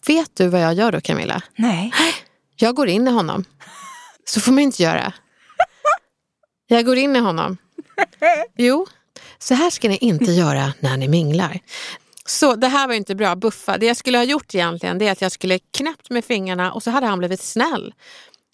Vet 0.08 0.32
du 0.34 0.48
vad 0.48 0.62
jag 0.62 0.74
gör 0.74 0.92
då 0.92 1.02
Camilla? 1.02 1.42
Nej. 1.56 1.92
Jag 2.56 2.76
går 2.76 2.88
in 2.88 3.08
i 3.08 3.12
honom. 3.12 3.46
Så 4.26 4.42
får 4.42 4.52
man 4.52 4.60
inte 4.64 4.84
göra. 4.84 5.14
Jag 6.68 6.86
går 6.86 6.98
in 6.98 7.16
i 7.16 7.20
honom. 7.20 7.58
Jo, 8.58 8.88
så 9.40 9.54
här 9.54 9.70
ska 9.70 9.90
ni 9.90 9.98
inte 9.98 10.32
göra 10.32 10.74
när 10.80 10.98
ni 10.98 11.08
minglar. 11.08 11.60
Så 12.30 12.56
det 12.56 12.68
här 12.68 12.88
var 12.88 12.94
inte 12.94 13.16
bra, 13.16 13.36
buffa. 13.36 13.78
Det 13.78 13.86
jag 13.86 13.98
skulle 13.98 14.18
ha 14.18 14.26
gjort 14.26 14.56
egentligen 14.56 14.98
det 14.98 15.08
är 15.08 15.12
att 15.12 15.22
jag 15.22 15.32
skulle 15.32 15.60
knäppt 15.60 16.10
med 16.10 16.26
fingrarna 16.26 16.74
och 16.74 16.84
så 16.84 16.92
hade 16.92 17.08
han 17.08 17.20
blivit 17.20 17.42
snäll. 17.42 17.94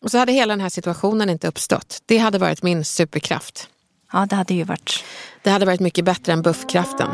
Och 0.02 0.12
så 0.12 0.18
hade 0.18 0.32
hela 0.32 0.54
den 0.54 0.62
här 0.62 0.70
situationen 0.70 1.30
inte 1.30 1.48
uppstått. 1.48 2.02
Det 2.06 2.18
hade 2.18 2.38
varit 2.38 2.64
min 2.64 2.86
superkraft. 2.86 3.70
Ja, 4.12 4.26
det 4.30 4.36
hade 4.36 4.54
ju 4.54 4.64
varit. 4.64 5.04
Det 5.44 5.50
hade 5.50 5.66
varit 5.66 5.80
mycket 5.80 6.06
bättre 6.06 6.34
än 6.34 6.42
buffkraften. 6.42 7.10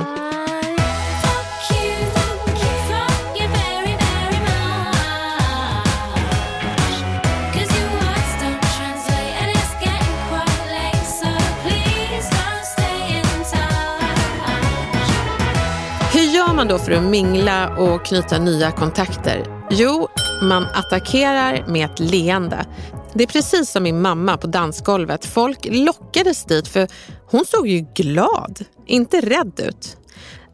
Man 16.60 16.68
då 16.68 16.78
för 16.78 16.92
att 16.92 17.04
mingla 17.04 17.78
och 17.78 18.06
knyta 18.06 18.38
nya 18.38 18.72
kontakter? 18.72 19.66
Jo, 19.72 20.08
man 20.44 20.66
attackerar 20.74 21.66
med 21.68 21.86
ett 21.86 22.00
leende. 22.00 22.66
Det 23.14 23.24
är 23.24 23.28
precis 23.28 23.72
som 23.72 23.84
min 23.84 24.02
mamma 24.02 24.38
på 24.38 24.48
dansgolvet. 24.48 25.26
Folk 25.26 25.60
lockades 25.66 26.44
dit 26.44 26.68
för 26.68 26.88
hon 27.32 27.46
såg 27.46 27.68
ju 27.68 27.86
glad, 27.96 28.66
inte 28.88 29.22
rädd 29.22 29.60
ut. 29.68 29.98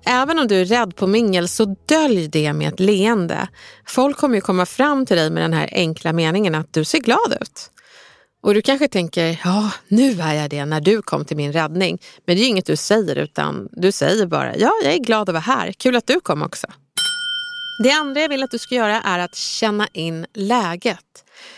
Även 0.06 0.39
om 0.39 0.48
du 0.48 0.62
är 0.62 0.65
rädd 0.65 0.96
på 0.96 1.08
mingel 1.08 1.48
så 1.48 1.76
dölj 1.86 2.28
det 2.28 2.54
med 2.54 2.74
ett 2.74 2.80
leende. 2.80 3.48
Folk 3.88 4.18
kommer 4.18 4.36
ju 4.36 4.41
komma 4.41 4.65
fram 4.65 5.06
till 5.06 5.18
dig 5.18 5.30
med 5.30 5.44
den 5.44 5.54
här 5.54 5.70
enkla 5.72 6.13
meningen 6.13 6.56
att 6.56 6.74
du 6.74 6.84
ser 6.84 7.00
glad 7.00 7.38
ut. 7.41 7.72
Och 8.45 8.53
du 8.53 8.62
kanske 8.62 8.88
tänker, 8.88 9.41
ja 9.43 9.71
nu 9.88 10.21
är 10.21 10.34
jag 10.34 10.49
det 10.49 10.65
när 10.65 10.81
du 10.81 11.01
kom 11.01 11.25
till 11.25 11.38
min 11.38 11.53
räddning. 11.53 12.01
Men 12.25 12.36
det 12.36 12.41
är 12.41 12.47
inget 12.47 12.65
du 12.65 12.75
säger 12.75 13.15
utan 13.15 13.69
du 13.71 13.91
säger 13.91 14.25
bara, 14.25 14.58
ja 14.58 14.71
jag 14.84 14.93
är 14.93 14.99
glad 14.99 15.29
att 15.29 15.34
vara 15.34 15.39
här, 15.39 15.71
kul 15.71 15.95
att 15.95 16.08
du 16.08 16.19
kom 16.19 16.41
också. 16.41 16.67
Det 17.84 17.91
andra 17.91 18.21
jag 18.21 18.29
vill 18.29 18.43
att 18.43 18.51
du 18.51 18.58
ska 18.58 18.75
göra 18.75 19.01
är 19.01 19.19
att 19.19 19.36
känna 19.36 19.88
in 19.93 20.25
läget. 20.34 20.99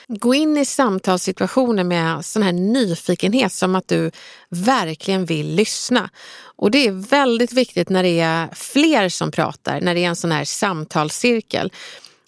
Gå 0.08 0.34
in 0.34 0.58
i 0.58 0.66
samtalssituationer 0.66 1.84
med 1.84 2.26
sån 2.26 2.44
här 2.44 2.52
nyfikenhet 2.52 3.54
som 3.54 3.76
att 3.76 3.88
du 3.88 4.12
verkligen 4.50 5.26
vill 5.26 5.56
lyssna. 5.56 6.10
Och 6.56 6.72
det 6.72 6.88
är 6.88 7.10
väldigt 7.10 7.54
viktigt 7.54 7.90
när 7.90 8.04
det 8.04 8.20
är 8.20 8.48
fler 8.54 9.10
som 9.10 9.32
pratar, 9.32 9.82
när 9.82 9.96
det 9.96 10.04
är 10.04 10.10
en 10.10 10.16
sån 10.16 10.32
här 10.32 10.46
samtalscirkel. 10.46 11.72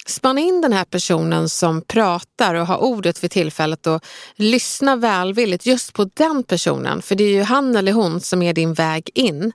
Spana 0.06 0.40
in 0.40 0.60
den 0.60 0.72
här 0.72 0.84
personen 0.84 1.48
som 1.48 1.82
pratar 1.82 2.54
och 2.54 2.66
har 2.66 2.78
ordet 2.78 3.18
för 3.18 3.28
tillfället 3.28 3.86
och 3.86 4.04
lyssna 4.36 4.96
välvilligt 4.96 5.66
just 5.66 5.92
på 5.92 6.10
den 6.14 6.42
personen. 6.42 7.02
För 7.02 7.14
det 7.14 7.24
är 7.24 7.32
ju 7.32 7.42
han 7.42 7.76
eller 7.76 7.92
hon 7.92 8.20
som 8.20 8.42
är 8.42 8.52
din 8.52 8.74
väg 8.74 9.10
in. 9.14 9.52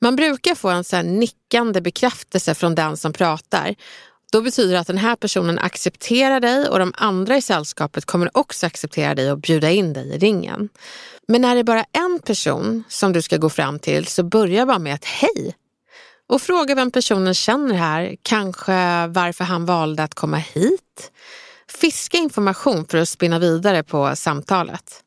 Man 0.00 0.16
brukar 0.16 0.54
få 0.54 0.68
en 0.68 0.84
så 0.84 1.02
nickande 1.02 1.80
bekräftelse 1.80 2.54
från 2.54 2.74
den 2.74 2.96
som 2.96 3.12
pratar. 3.12 3.74
Då 4.32 4.40
betyder 4.40 4.72
det 4.72 4.80
att 4.80 4.86
den 4.86 4.98
här 4.98 5.16
personen 5.16 5.58
accepterar 5.58 6.40
dig 6.40 6.68
och 6.68 6.78
de 6.78 6.92
andra 6.96 7.36
i 7.36 7.42
sällskapet 7.42 8.04
kommer 8.04 8.36
också 8.36 8.66
acceptera 8.66 9.14
dig 9.14 9.32
och 9.32 9.38
bjuda 9.38 9.70
in 9.70 9.92
dig 9.92 10.08
i 10.08 10.18
ringen. 10.18 10.68
Men 11.28 11.40
när 11.40 11.54
det 11.54 11.60
är 11.60 11.64
bara 11.64 11.84
en 11.92 12.18
person 12.18 12.84
som 12.88 13.12
du 13.12 13.22
ska 13.22 13.36
gå 13.36 13.50
fram 13.50 13.78
till 13.78 14.06
så 14.06 14.22
börja 14.22 14.66
bara 14.66 14.78
med 14.78 14.94
ett 14.94 15.04
hej 15.04 15.54
och 16.28 16.42
fråga 16.42 16.74
vem 16.74 16.90
personen 16.90 17.34
känner 17.34 17.74
här, 17.74 18.16
kanske 18.22 19.06
varför 19.06 19.44
han 19.44 19.66
valde 19.66 20.02
att 20.02 20.14
komma 20.14 20.36
hit. 20.36 21.12
Fiska 21.80 22.18
information 22.18 22.86
för 22.86 22.98
att 22.98 23.08
spinna 23.08 23.38
vidare 23.38 23.82
på 23.82 24.16
samtalet. 24.16 25.02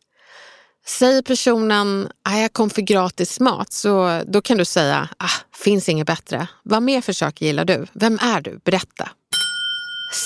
Säger 0.88 1.22
personen 1.22 2.10
att 2.24 2.40
jag 2.40 2.54
kom 2.54 2.70
för 2.70 2.82
gratis 2.82 3.40
mat 3.40 3.74
så 3.74 4.22
då 4.28 4.42
kan 4.42 4.58
du 4.58 4.66
säga 4.66 5.10
ah, 5.18 5.30
finns 5.56 5.90
inget 5.90 6.08
bättre. 6.08 6.48
Vad 6.64 6.84
mer 6.84 7.02
för 7.02 7.14
saker 7.14 7.46
gillar 7.46 7.66
du? 7.66 7.86
Vem 7.94 8.20
är 8.22 8.42
du? 8.42 8.60
Berätta. 8.64 9.10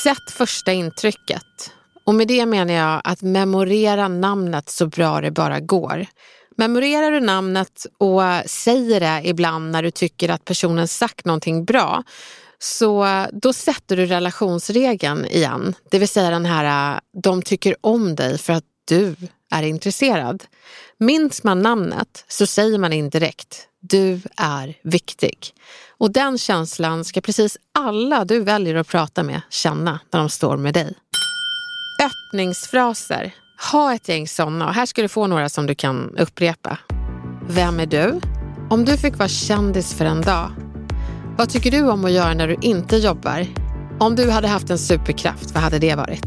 Sätt 0.04 0.32
första 0.32 0.71
intrycket 0.71 1.71
Och 2.06 2.15
med 2.15 2.28
det 2.28 2.45
menar 2.45 2.73
jag 2.73 3.02
att 3.04 3.21
memorera 3.21 4.08
namnet 4.08 4.69
så 4.69 4.88
bra 4.88 5.21
det 5.21 5.32
bara 5.32 5.60
går. 5.60 6.06
Memorerar 6.60 7.12
du 7.12 7.19
namnet 7.19 7.86
och 7.98 8.22
säger 8.45 9.00
det 9.00 9.22
ibland 9.28 9.72
när 9.72 9.84
du 9.84 9.91
tycker 9.91 10.30
att 10.30 10.45
personen 10.45 10.88
sagt 10.88 11.26
någonting 11.26 11.65
bra, 11.65 12.04
så 12.60 13.26
då 13.34 13.54
sätter 13.54 13.98
du 13.98 14.06
relationsregeln 14.06 15.26
igen. 15.26 15.76
Det 15.91 16.00
vill 16.00 16.08
säga 16.08 16.30
den 16.30 16.45
här, 16.45 17.00
de 17.24 17.41
tycker 17.41 17.76
om 17.82 18.15
dig 18.15 18.38
för 18.38 18.54
att 18.54 18.63
du 18.88 19.15
är 19.52 19.63
intresserad. 19.63 20.43
Minns 20.98 21.43
man 21.43 21.62
namnet 21.62 22.26
så 22.28 22.45
säger 22.45 22.78
man 22.78 22.93
indirekt, 22.93 23.67
du 23.80 24.22
är 24.38 24.78
viktig. 24.84 25.38
Och 25.98 26.12
den 26.12 26.38
känslan 26.38 27.06
ska 27.06 27.22
precis 27.22 27.58
alla 27.80 28.26
du 28.26 28.39
väljer 28.39 28.76
att 28.76 28.88
prata 28.88 29.24
med 29.24 29.41
känna 29.50 30.00
när 30.12 30.19
de 30.19 30.30
står 30.30 30.58
med 30.58 30.74
dig. 30.74 30.93
Öppningsfraser. 32.04 33.34
Ha 33.62 33.95
ett 33.95 34.10
gäng 34.10 34.28
sådana 34.28 34.67
och 34.67 34.74
här 34.74 34.86
ska 34.86 35.02
du 35.02 35.08
få 35.08 35.28
några 35.28 35.50
som 35.50 35.65
du 35.65 35.76
kan 35.76 36.15
upprepa. 36.17 36.78
Vem 37.50 37.80
är 37.80 37.86
du? 37.86 38.19
Om 38.69 38.86
du 38.86 38.98
fick 38.98 39.17
vara 39.17 39.30
kändis 39.30 39.93
för 39.93 40.06
en 40.06 40.22
dag, 40.22 40.52
vad 41.38 41.50
tycker 41.50 41.72
du 41.72 41.89
om 41.89 42.06
att 42.06 42.12
göra 42.12 42.34
när 42.34 42.48
du 42.48 42.58
inte 42.62 42.98
jobbar? 42.98 43.45
Om 44.00 44.15
du 44.15 44.30
hade 44.30 44.48
haft 44.48 44.69
en 44.69 44.78
superkraft, 44.78 45.52
vad 45.54 45.63
hade 45.63 45.80
det 45.80 45.95
varit? 45.95 46.26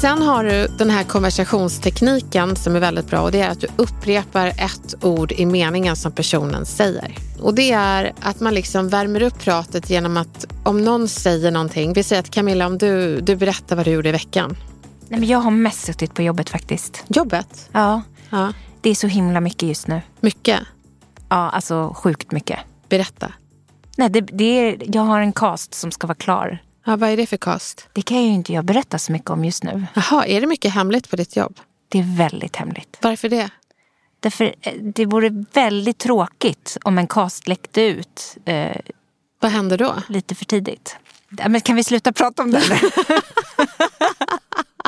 Sen 0.00 0.22
har 0.22 0.44
du 0.44 0.66
den 0.78 0.90
här 0.90 1.04
konversationstekniken 1.04 2.56
som 2.56 2.76
är 2.76 2.80
väldigt 2.80 3.06
bra 3.06 3.20
och 3.20 3.32
det 3.32 3.40
är 3.40 3.50
att 3.50 3.60
du 3.60 3.68
upprepar 3.76 4.46
ett 4.46 5.04
ord 5.04 5.32
i 5.32 5.46
meningen 5.46 5.96
som 5.96 6.12
personen 6.12 6.66
säger. 6.66 7.14
Och 7.40 7.54
det 7.54 7.72
är 7.72 8.12
att 8.20 8.40
man 8.40 8.54
liksom 8.54 8.88
värmer 8.88 9.22
upp 9.22 9.38
pratet 9.38 9.90
genom 9.90 10.16
att 10.16 10.46
om 10.64 10.84
någon 10.84 11.08
säger 11.08 11.50
någonting, 11.50 11.92
vi 11.92 12.02
säger 12.02 12.22
att 12.22 12.30
Camilla 12.30 12.66
om 12.66 12.78
du, 12.78 13.20
du 13.20 13.36
berättar 13.36 13.76
vad 13.76 13.84
du 13.84 13.90
gjorde 13.90 14.08
i 14.08 14.12
veckan. 14.12 14.56
Nej, 15.08 15.20
men 15.20 15.28
jag 15.28 15.38
har 15.38 15.50
mest 15.50 15.86
suttit 15.86 16.14
på 16.14 16.22
jobbet 16.22 16.50
faktiskt. 16.50 17.04
Jobbet? 17.08 17.68
Ja. 17.72 18.02
Ja. 18.30 18.52
Det 18.80 18.90
är 18.90 18.94
så 18.94 19.06
himla 19.06 19.40
mycket 19.40 19.62
just 19.62 19.86
nu. 19.86 20.02
Mycket? 20.20 20.60
Ja, 21.28 21.50
alltså 21.50 21.94
sjukt 21.96 22.32
mycket. 22.32 22.58
Berätta. 22.88 23.32
Nej, 23.96 24.08
det, 24.10 24.20
det 24.20 24.44
är, 24.44 24.76
jag 24.96 25.02
har 25.02 25.20
en 25.20 25.32
cast 25.32 25.74
som 25.74 25.92
ska 25.92 26.06
vara 26.06 26.14
klar. 26.14 26.62
Ja, 26.86 26.96
vad 26.96 27.10
är 27.10 27.16
det 27.16 27.26
för 27.26 27.36
cast? 27.36 27.88
Det 27.92 28.02
kan 28.02 28.22
ju 28.22 28.28
inte 28.28 28.52
jag 28.52 28.64
berätta 28.64 28.98
så 28.98 29.12
mycket 29.12 29.30
om 29.30 29.44
just 29.44 29.64
nu. 29.64 29.86
Jaha, 29.94 30.26
är 30.26 30.40
det 30.40 30.46
mycket 30.46 30.74
hemligt 30.74 31.10
på 31.10 31.16
ditt 31.16 31.36
jobb? 31.36 31.58
Det 31.88 31.98
är 31.98 32.16
väldigt 32.18 32.56
hemligt. 32.56 32.98
Varför 33.02 33.28
det? 33.28 33.50
Därför, 34.20 34.54
eh, 34.60 34.72
det 34.82 35.06
vore 35.06 35.44
väldigt 35.52 35.98
tråkigt 35.98 36.76
om 36.84 36.98
en 36.98 37.06
cast 37.06 37.48
läckte 37.48 37.82
ut 37.82 38.36
eh, 38.44 38.76
Vad 39.40 39.50
händer 39.50 39.78
då? 39.78 39.94
lite 40.08 40.34
för 40.34 40.44
tidigt. 40.44 40.96
Men 41.28 41.60
kan 41.60 41.76
vi 41.76 41.84
sluta 41.84 42.12
prata 42.12 42.42
om 42.42 42.50
det? 42.50 42.62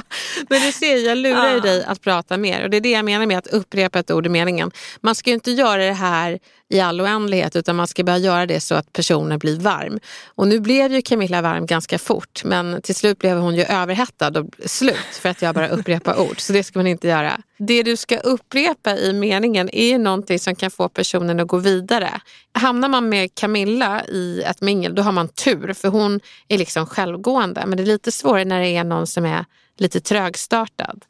Men 0.48 0.62
du 0.62 0.72
ser, 0.72 0.96
jag 0.96 1.18
lurar 1.18 1.54
ju 1.54 1.61
dig 1.61 1.84
att 1.84 2.00
prata 2.00 2.37
mer. 2.37 2.62
Och 2.62 2.70
det 2.70 2.76
är 2.76 2.80
det 2.80 2.90
jag 2.90 3.04
menar 3.04 3.26
med 3.26 3.38
att 3.38 3.46
upprepa 3.46 3.98
ett 3.98 4.11
ord 4.11 4.26
i 4.26 4.28
meningen. 4.28 4.70
Man 5.00 5.14
ska 5.14 5.30
ju 5.30 5.34
inte 5.34 5.50
göra 5.50 5.84
det 5.84 5.92
här 5.92 6.38
i 6.70 6.80
all 6.80 7.00
oändlighet 7.00 7.56
utan 7.56 7.76
man 7.76 7.87
ska 7.87 8.04
bara 8.04 8.18
göra 8.18 8.46
det 8.46 8.61
så 8.61 8.74
att 8.74 8.92
personen 8.92 9.38
blir 9.38 9.61
varm. 9.61 10.00
Och 10.26 10.48
nu 10.48 10.61
blev 10.61 10.92
ju 10.92 11.02
Camilla 11.02 11.42
varm 11.42 11.66
ganska 11.66 11.98
fort 11.98 12.44
men 12.44 12.82
till 12.82 12.94
slut 12.94 13.18
blev 13.18 13.38
hon 13.38 13.54
ju 13.54 13.62
överhettad 13.62 14.40
och 14.40 14.46
slut 14.64 14.96
för 15.12 15.28
att 15.28 15.42
jag 15.42 15.54
bara 15.54 15.68
upprepar 15.68 16.20
ord. 16.30 16.40
Så 16.40 16.52
det 16.52 16.64
ska 16.64 16.78
man 16.78 16.87
inte 16.87 17.08
göra. 17.08 17.40
Det 17.58 17.82
du 17.82 17.96
ska 17.96 18.18
upprepa 18.18 18.96
i 18.96 19.12
meningen 19.12 19.70
är 19.72 19.87
ju 19.87 19.98
någonting 19.98 20.38
som 20.38 20.54
kan 20.54 20.70
få 20.70 20.88
personen 20.88 21.40
att 21.40 21.48
gå 21.48 21.56
vidare. 21.56 22.20
Hamnar 22.52 22.88
man 22.88 23.08
med 23.08 23.34
Camilla 23.34 24.04
i 24.04 24.42
ett 24.42 24.61
mingel 24.61 24.94
då 24.94 25.02
har 25.02 25.12
man 25.12 25.28
tur 25.28 25.72
för 25.72 25.88
hon 25.88 26.20
är 26.48 26.58
liksom 26.58 26.87
självgående. 26.87 27.64
Men 27.66 27.76
det 27.76 27.82
är 27.82 27.87
lite 27.87 28.12
svårare 28.12 28.44
när 28.44 28.61
det 28.61 28.68
är 28.68 28.84
någon 28.84 29.06
som 29.06 29.24
är 29.24 29.44
lite 29.80 30.00
trögstartad. 30.00 31.04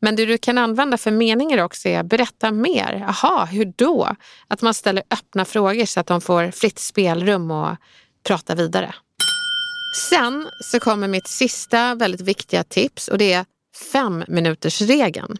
Men 0.00 0.16
det 0.16 0.26
du 0.26 0.38
kan 0.38 0.58
använda 0.58 0.98
för 0.98 1.10
meningar 1.10 1.58
också 1.58 1.88
är 1.88 2.02
berätta 2.02 2.50
mer. 2.50 3.04
Aha, 3.08 3.44
hur 3.44 3.72
då? 3.76 4.16
Att 4.48 4.62
man 4.62 4.74
ställer 4.74 5.02
öppna 5.10 5.44
frågor 5.44 5.84
så 5.84 6.00
att 6.00 6.06
de 6.06 6.20
får 6.20 6.50
fritt 6.50 6.78
spelrum 6.78 7.50
och 7.50 7.76
prata 8.22 8.54
vidare. 8.54 8.94
Sen 10.10 10.48
så 10.60 10.80
kommer 10.80 11.08
mitt 11.08 11.28
sista 11.28 11.94
väldigt 11.94 12.20
viktiga 12.20 12.64
tips 12.64 13.08
och 13.08 13.18
det 13.18 13.32
är 13.32 13.44
fem 13.92 14.24
minuters 14.28 14.80
regeln. 14.80 15.36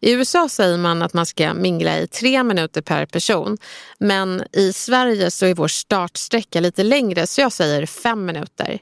I 0.00 0.12
USA 0.12 0.48
säger 0.48 0.78
man 0.78 1.02
att 1.02 1.14
man 1.14 1.26
ska 1.26 1.54
mingla 1.54 1.98
i 1.98 2.06
tre 2.06 2.42
minuter 2.42 2.82
per 2.82 3.06
person. 3.06 3.58
Men 3.98 4.42
i 4.52 4.72
Sverige 4.72 5.30
så 5.30 5.46
är 5.46 5.54
vår 5.54 5.68
startsträcka 5.68 6.60
lite 6.60 6.82
längre 6.82 7.26
så 7.26 7.40
jag 7.40 7.52
säger 7.52 7.86
fem 7.86 8.26
minuter. 8.26 8.78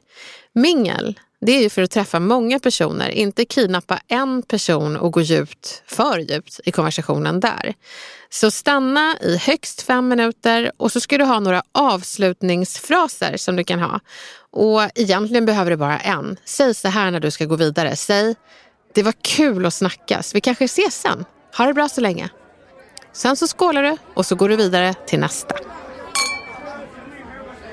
Mingel, 0.53 1.19
det 1.41 1.53
är 1.53 1.63
ju 1.63 1.71
för 1.71 1.83
att 1.83 1.91
träffa 1.91 2.21
många 2.21 2.59
personer, 2.59 3.09
inte 3.09 3.45
kidnappa 3.45 4.01
en 4.09 4.43
person 4.43 4.97
och 4.97 5.13
gå 5.13 5.21
djupt, 5.21 5.83
för 5.87 6.19
djupt 6.19 6.61
i 6.65 6.71
konversationen 6.71 7.41
där. 7.41 7.75
Så 8.31 8.51
stanna 8.51 9.17
i 9.21 9.37
högst 9.37 9.83
fem 9.83 10.09
minuter 10.09 10.73
och 10.77 10.93
så 10.93 11.01
ska 11.01 11.19
du 11.19 11.25
ha 11.25 11.41
några 11.41 11.63
avslutningsfraser 11.73 13.37
som 13.37 13.57
du 13.57 13.65
kan 13.65 13.81
ha. 13.81 14.01
Och 14.51 14.83
egentligen 14.95 15.47
behöver 15.47 15.71
du 15.71 15.77
bara 15.77 15.99
en. 15.99 16.37
Säg 16.45 16.75
så 16.75 16.89
här 16.89 17.11
när 17.11 17.21
du 17.21 17.31
ska 17.31 17.45
gå 17.45 17.57
vidare. 17.57 17.97
Säg, 17.97 18.35
det 18.95 19.03
var 19.03 19.15
kul 19.23 19.67
att 19.67 19.75
snackas. 19.75 20.35
Vi 20.35 20.41
kanske 20.41 20.65
ses 20.65 21.01
sen. 21.01 21.25
Ha 21.57 21.67
det 21.67 21.75
bra 21.75 21.89
så 21.89 22.01
länge. 22.01 22.29
Sen 23.13 23.37
så 23.37 23.47
skålar 23.47 23.83
du 23.83 23.97
och 24.15 24.27
så 24.27 24.35
går 24.35 24.49
du 24.49 24.57
vidare 24.57 24.95
till 25.07 25.21
nästa. 25.21 25.55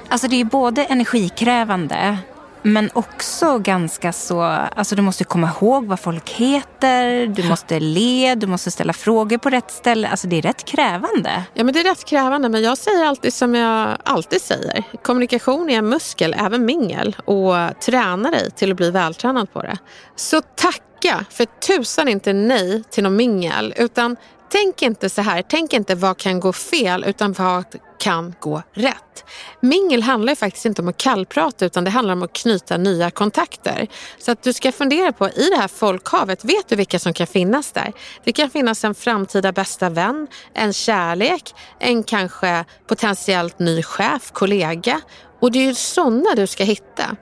Alltså 0.10 0.27
det 0.27 0.41
är 0.41 0.45
både 0.45 0.84
energikrävande 0.84 2.17
men 2.62 2.89
också 2.93 3.60
ganska 3.60 4.13
så, 4.13 4.41
alltså 4.41 4.96
du 4.96 5.02
måste 5.02 5.24
komma 5.24 5.50
ihåg 5.60 5.86
vad 5.86 6.00
folk 6.00 6.30
heter, 6.30 7.28
du 7.28 7.50
måste 7.50 7.80
le, 7.80 8.36
du 8.36 8.48
måste 8.48 8.72
ställa 8.72 8.93
frågor 8.93 9.38
på 9.38 9.50
rätt 9.50 9.72
ställe. 9.72 10.08
Alltså 10.08 10.28
det 10.28 10.36
är 10.36 10.41
rätt 10.41 10.65
krävande. 10.65 11.43
Ja 11.54 11.63
men 11.63 11.74
det 11.74 11.80
är 11.80 11.84
rätt 11.84 12.06
krävande 12.06 12.50
men 12.50 12.62
jag 12.62 12.78
säger 12.78 13.06
alltid 13.06 13.34
som 13.34 13.56
jag 13.56 13.98
alltid 14.04 14.41
säger. 14.41 14.84
Kommunikation 15.04 15.70
är 15.70 15.78
en 15.78 15.89
muskel, 15.89 16.36
även 16.39 16.65
mingel 16.65 17.15
och 17.26 17.80
träna 17.82 18.32
dig 18.32 18.52
till 18.52 18.72
att 18.72 18.78
bli 18.78 18.91
vältränad 18.91 19.54
på 19.54 19.62
det. 19.62 19.78
Så 20.15 20.41
tacka 20.41 21.26
för 21.30 21.46
tusan 21.46 22.08
inte 22.08 22.34
nej 22.34 22.84
till 22.89 23.04
någon 23.04 23.15
mingel 23.15 23.74
utan 23.78 24.15
Tänk 24.49 24.81
inte 24.81 25.10
så 25.10 25.21
här, 25.21 25.43
tänk 25.49 25.73
inte 25.73 25.95
vad 25.95 26.17
kan 26.17 26.39
gå 26.39 26.53
fel 26.53 27.03
utan 27.07 27.33
vad 27.33 27.65
kan 27.99 28.36
gå 28.39 28.62
rätt. 28.73 29.25
Mingel 29.62 30.03
handlar 30.03 30.31
ju 30.31 30.36
faktiskt 30.36 30.65
inte 30.65 30.81
om 30.81 30.88
att 30.88 30.97
kallprata 30.97 31.65
utan 31.65 31.83
det 31.83 31.89
handlar 31.89 32.13
om 32.13 32.23
att 32.23 32.33
knyta 32.33 32.77
nya 32.77 33.12
kontakter. 33.12 33.88
Så 34.19 34.31
att 34.31 34.43
du 34.43 34.53
ska 34.53 34.71
fundera 34.71 35.12
på, 35.12 35.29
i 35.29 35.49
det 35.49 35.57
här 35.57 35.67
folkhavet, 35.67 36.45
vet 36.45 36.67
du 36.67 36.75
vilka 36.75 36.99
som 36.99 37.13
kan 37.13 37.27
finnas 37.27 37.71
där? 37.71 37.93
Det 38.23 38.31
kan 38.31 38.49
finnas 38.49 38.83
en 38.83 38.95
framtida 38.95 39.51
bästa 39.51 39.89
vän, 39.89 40.27
en 40.53 40.73
kärlek, 40.73 41.55
en 41.79 42.03
kanske 42.03 42.65
potentiellt 42.88 43.60
ny 43.60 43.83
chef, 43.83 44.31
kollega. 44.31 45.01
Och 45.41 45.51
det 45.51 45.60
är 45.60 45.63
ju 45.63 45.75
sådana 45.75 46.36
du 46.36 46.47
ska 46.47 46.63
hitta. 46.63 47.15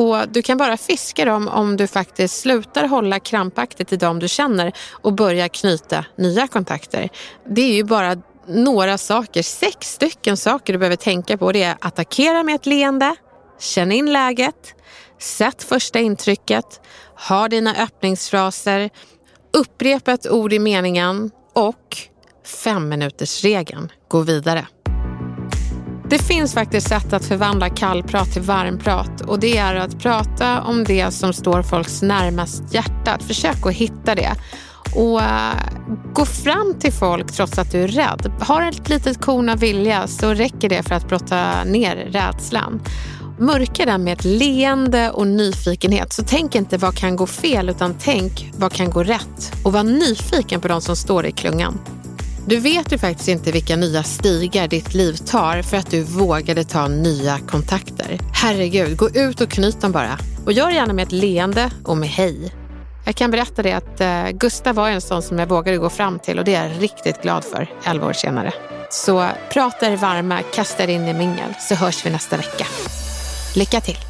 Och 0.00 0.28
Du 0.28 0.42
kan 0.42 0.58
bara 0.58 0.76
fiska 0.76 1.24
dem 1.24 1.48
om 1.48 1.76
du 1.76 1.86
faktiskt 1.86 2.40
slutar 2.40 2.88
hålla 2.88 3.20
krampaktigt 3.20 3.92
i 3.92 3.96
dem 3.96 4.18
du 4.18 4.28
känner 4.28 4.72
och 4.90 5.12
börjar 5.12 5.48
knyta 5.48 6.04
nya 6.16 6.46
kontakter. 6.46 7.08
Det 7.48 7.62
är 7.62 7.74
ju 7.74 7.84
bara 7.84 8.16
några 8.46 8.98
saker, 8.98 9.42
sex 9.42 9.92
stycken 9.92 10.36
saker 10.36 10.72
du 10.72 10.78
behöver 10.78 10.96
tänka 10.96 11.38
på. 11.38 11.52
Det 11.52 11.62
är 11.62 11.76
attackera 11.80 12.42
med 12.42 12.54
ett 12.54 12.66
leende, 12.66 13.16
känn 13.58 13.92
in 13.92 14.12
läget, 14.12 14.74
sätt 15.18 15.62
första 15.62 15.98
intrycket, 15.98 16.80
ha 17.28 17.48
dina 17.48 17.74
öppningsfraser, 17.74 18.90
upprepa 19.52 20.12
ett 20.12 20.30
ord 20.30 20.52
i 20.52 20.58
meningen 20.58 21.30
och 21.52 21.96
fem 22.64 22.88
minuters 22.88 23.44
regeln. 23.44 23.92
Gå 24.08 24.20
vidare. 24.20 24.66
Det 26.10 26.18
finns 26.18 26.54
faktiskt 26.54 26.88
sätt 26.88 27.12
att 27.12 27.24
förvandla 27.24 27.68
kallprat 27.68 28.32
till 28.32 28.42
varmprat 28.42 29.20
och 29.20 29.40
det 29.40 29.56
är 29.56 29.74
att 29.74 29.98
prata 29.98 30.62
om 30.62 30.84
det 30.84 31.10
som 31.10 31.32
står 31.32 31.62
folks 31.62 32.02
närmast 32.02 32.74
hjärtat. 32.74 33.22
Försök 33.22 33.66
att 33.66 33.72
hitta 33.72 34.14
det. 34.14 34.32
Och 34.94 35.20
uh, 35.20 35.54
gå 36.12 36.24
fram 36.24 36.74
till 36.80 36.92
folk 36.92 37.32
trots 37.32 37.58
att 37.58 37.72
du 37.72 37.82
är 37.82 37.88
rädd. 37.88 38.32
Har 38.40 38.62
ett 38.62 38.88
litet 38.88 39.20
korn 39.20 39.48
av 39.48 39.58
vilja 39.58 40.06
så 40.06 40.34
räcker 40.34 40.68
det 40.68 40.82
för 40.82 40.94
att 40.94 41.08
brotta 41.08 41.64
ner 41.64 41.96
rädslan. 41.96 42.82
Mörka 43.38 43.86
den 43.86 44.04
med 44.04 44.12
ett 44.12 44.24
leende 44.24 45.10
och 45.10 45.26
nyfikenhet. 45.26 46.12
Så 46.12 46.22
tänk 46.26 46.54
inte 46.54 46.78
vad 46.78 46.94
kan 46.94 47.16
gå 47.16 47.26
fel 47.26 47.68
utan 47.68 47.94
tänk 48.00 48.52
vad 48.56 48.72
kan 48.72 48.90
gå 48.90 49.02
rätt. 49.02 49.52
Och 49.64 49.72
var 49.72 49.82
nyfiken 49.82 50.60
på 50.60 50.68
de 50.68 50.80
som 50.80 50.96
står 50.96 51.26
i 51.26 51.32
klungan. 51.32 51.78
Du 52.50 52.60
vet 52.60 52.92
ju 52.92 52.98
faktiskt 52.98 53.28
inte 53.28 53.52
vilka 53.52 53.76
nya 53.76 54.02
stigar 54.02 54.68
ditt 54.68 54.94
liv 54.94 55.12
tar 55.12 55.62
för 55.62 55.76
att 55.76 55.90
du 55.90 56.02
vågade 56.02 56.64
ta 56.64 56.88
nya 56.88 57.38
kontakter. 57.38 58.18
Herregud, 58.32 58.96
gå 58.96 59.10
ut 59.10 59.40
och 59.40 59.50
knyt 59.50 59.80
dem 59.80 59.92
bara. 59.92 60.18
Och 60.46 60.52
gör 60.52 60.70
gärna 60.70 60.92
med 60.92 61.02
ett 61.02 61.12
leende 61.12 61.70
och 61.84 61.96
med 61.96 62.08
hej. 62.08 62.54
Jag 63.06 63.14
kan 63.14 63.30
berätta 63.30 63.62
det 63.62 63.72
att 63.72 64.00
eh, 64.00 64.30
Gustav 64.30 64.74
var 64.74 64.88
en 64.88 65.00
sån 65.00 65.22
som 65.22 65.38
jag 65.38 65.46
vågade 65.46 65.78
gå 65.78 65.90
fram 65.90 66.18
till 66.18 66.38
och 66.38 66.44
det 66.44 66.54
är 66.54 66.68
jag 66.68 66.82
riktigt 66.82 67.22
glad 67.22 67.44
för 67.44 67.70
11 67.84 68.06
år 68.06 68.12
senare. 68.12 68.52
Så 68.90 69.28
prata 69.52 69.86
er 69.92 69.96
varma, 69.96 70.42
kasta 70.54 70.84
er 70.84 70.88
in 70.88 71.08
i 71.08 71.14
mingel 71.14 71.54
så 71.68 71.74
hörs 71.74 72.06
vi 72.06 72.10
nästa 72.10 72.36
vecka. 72.36 72.66
Lycka 73.56 73.80
till! 73.80 74.09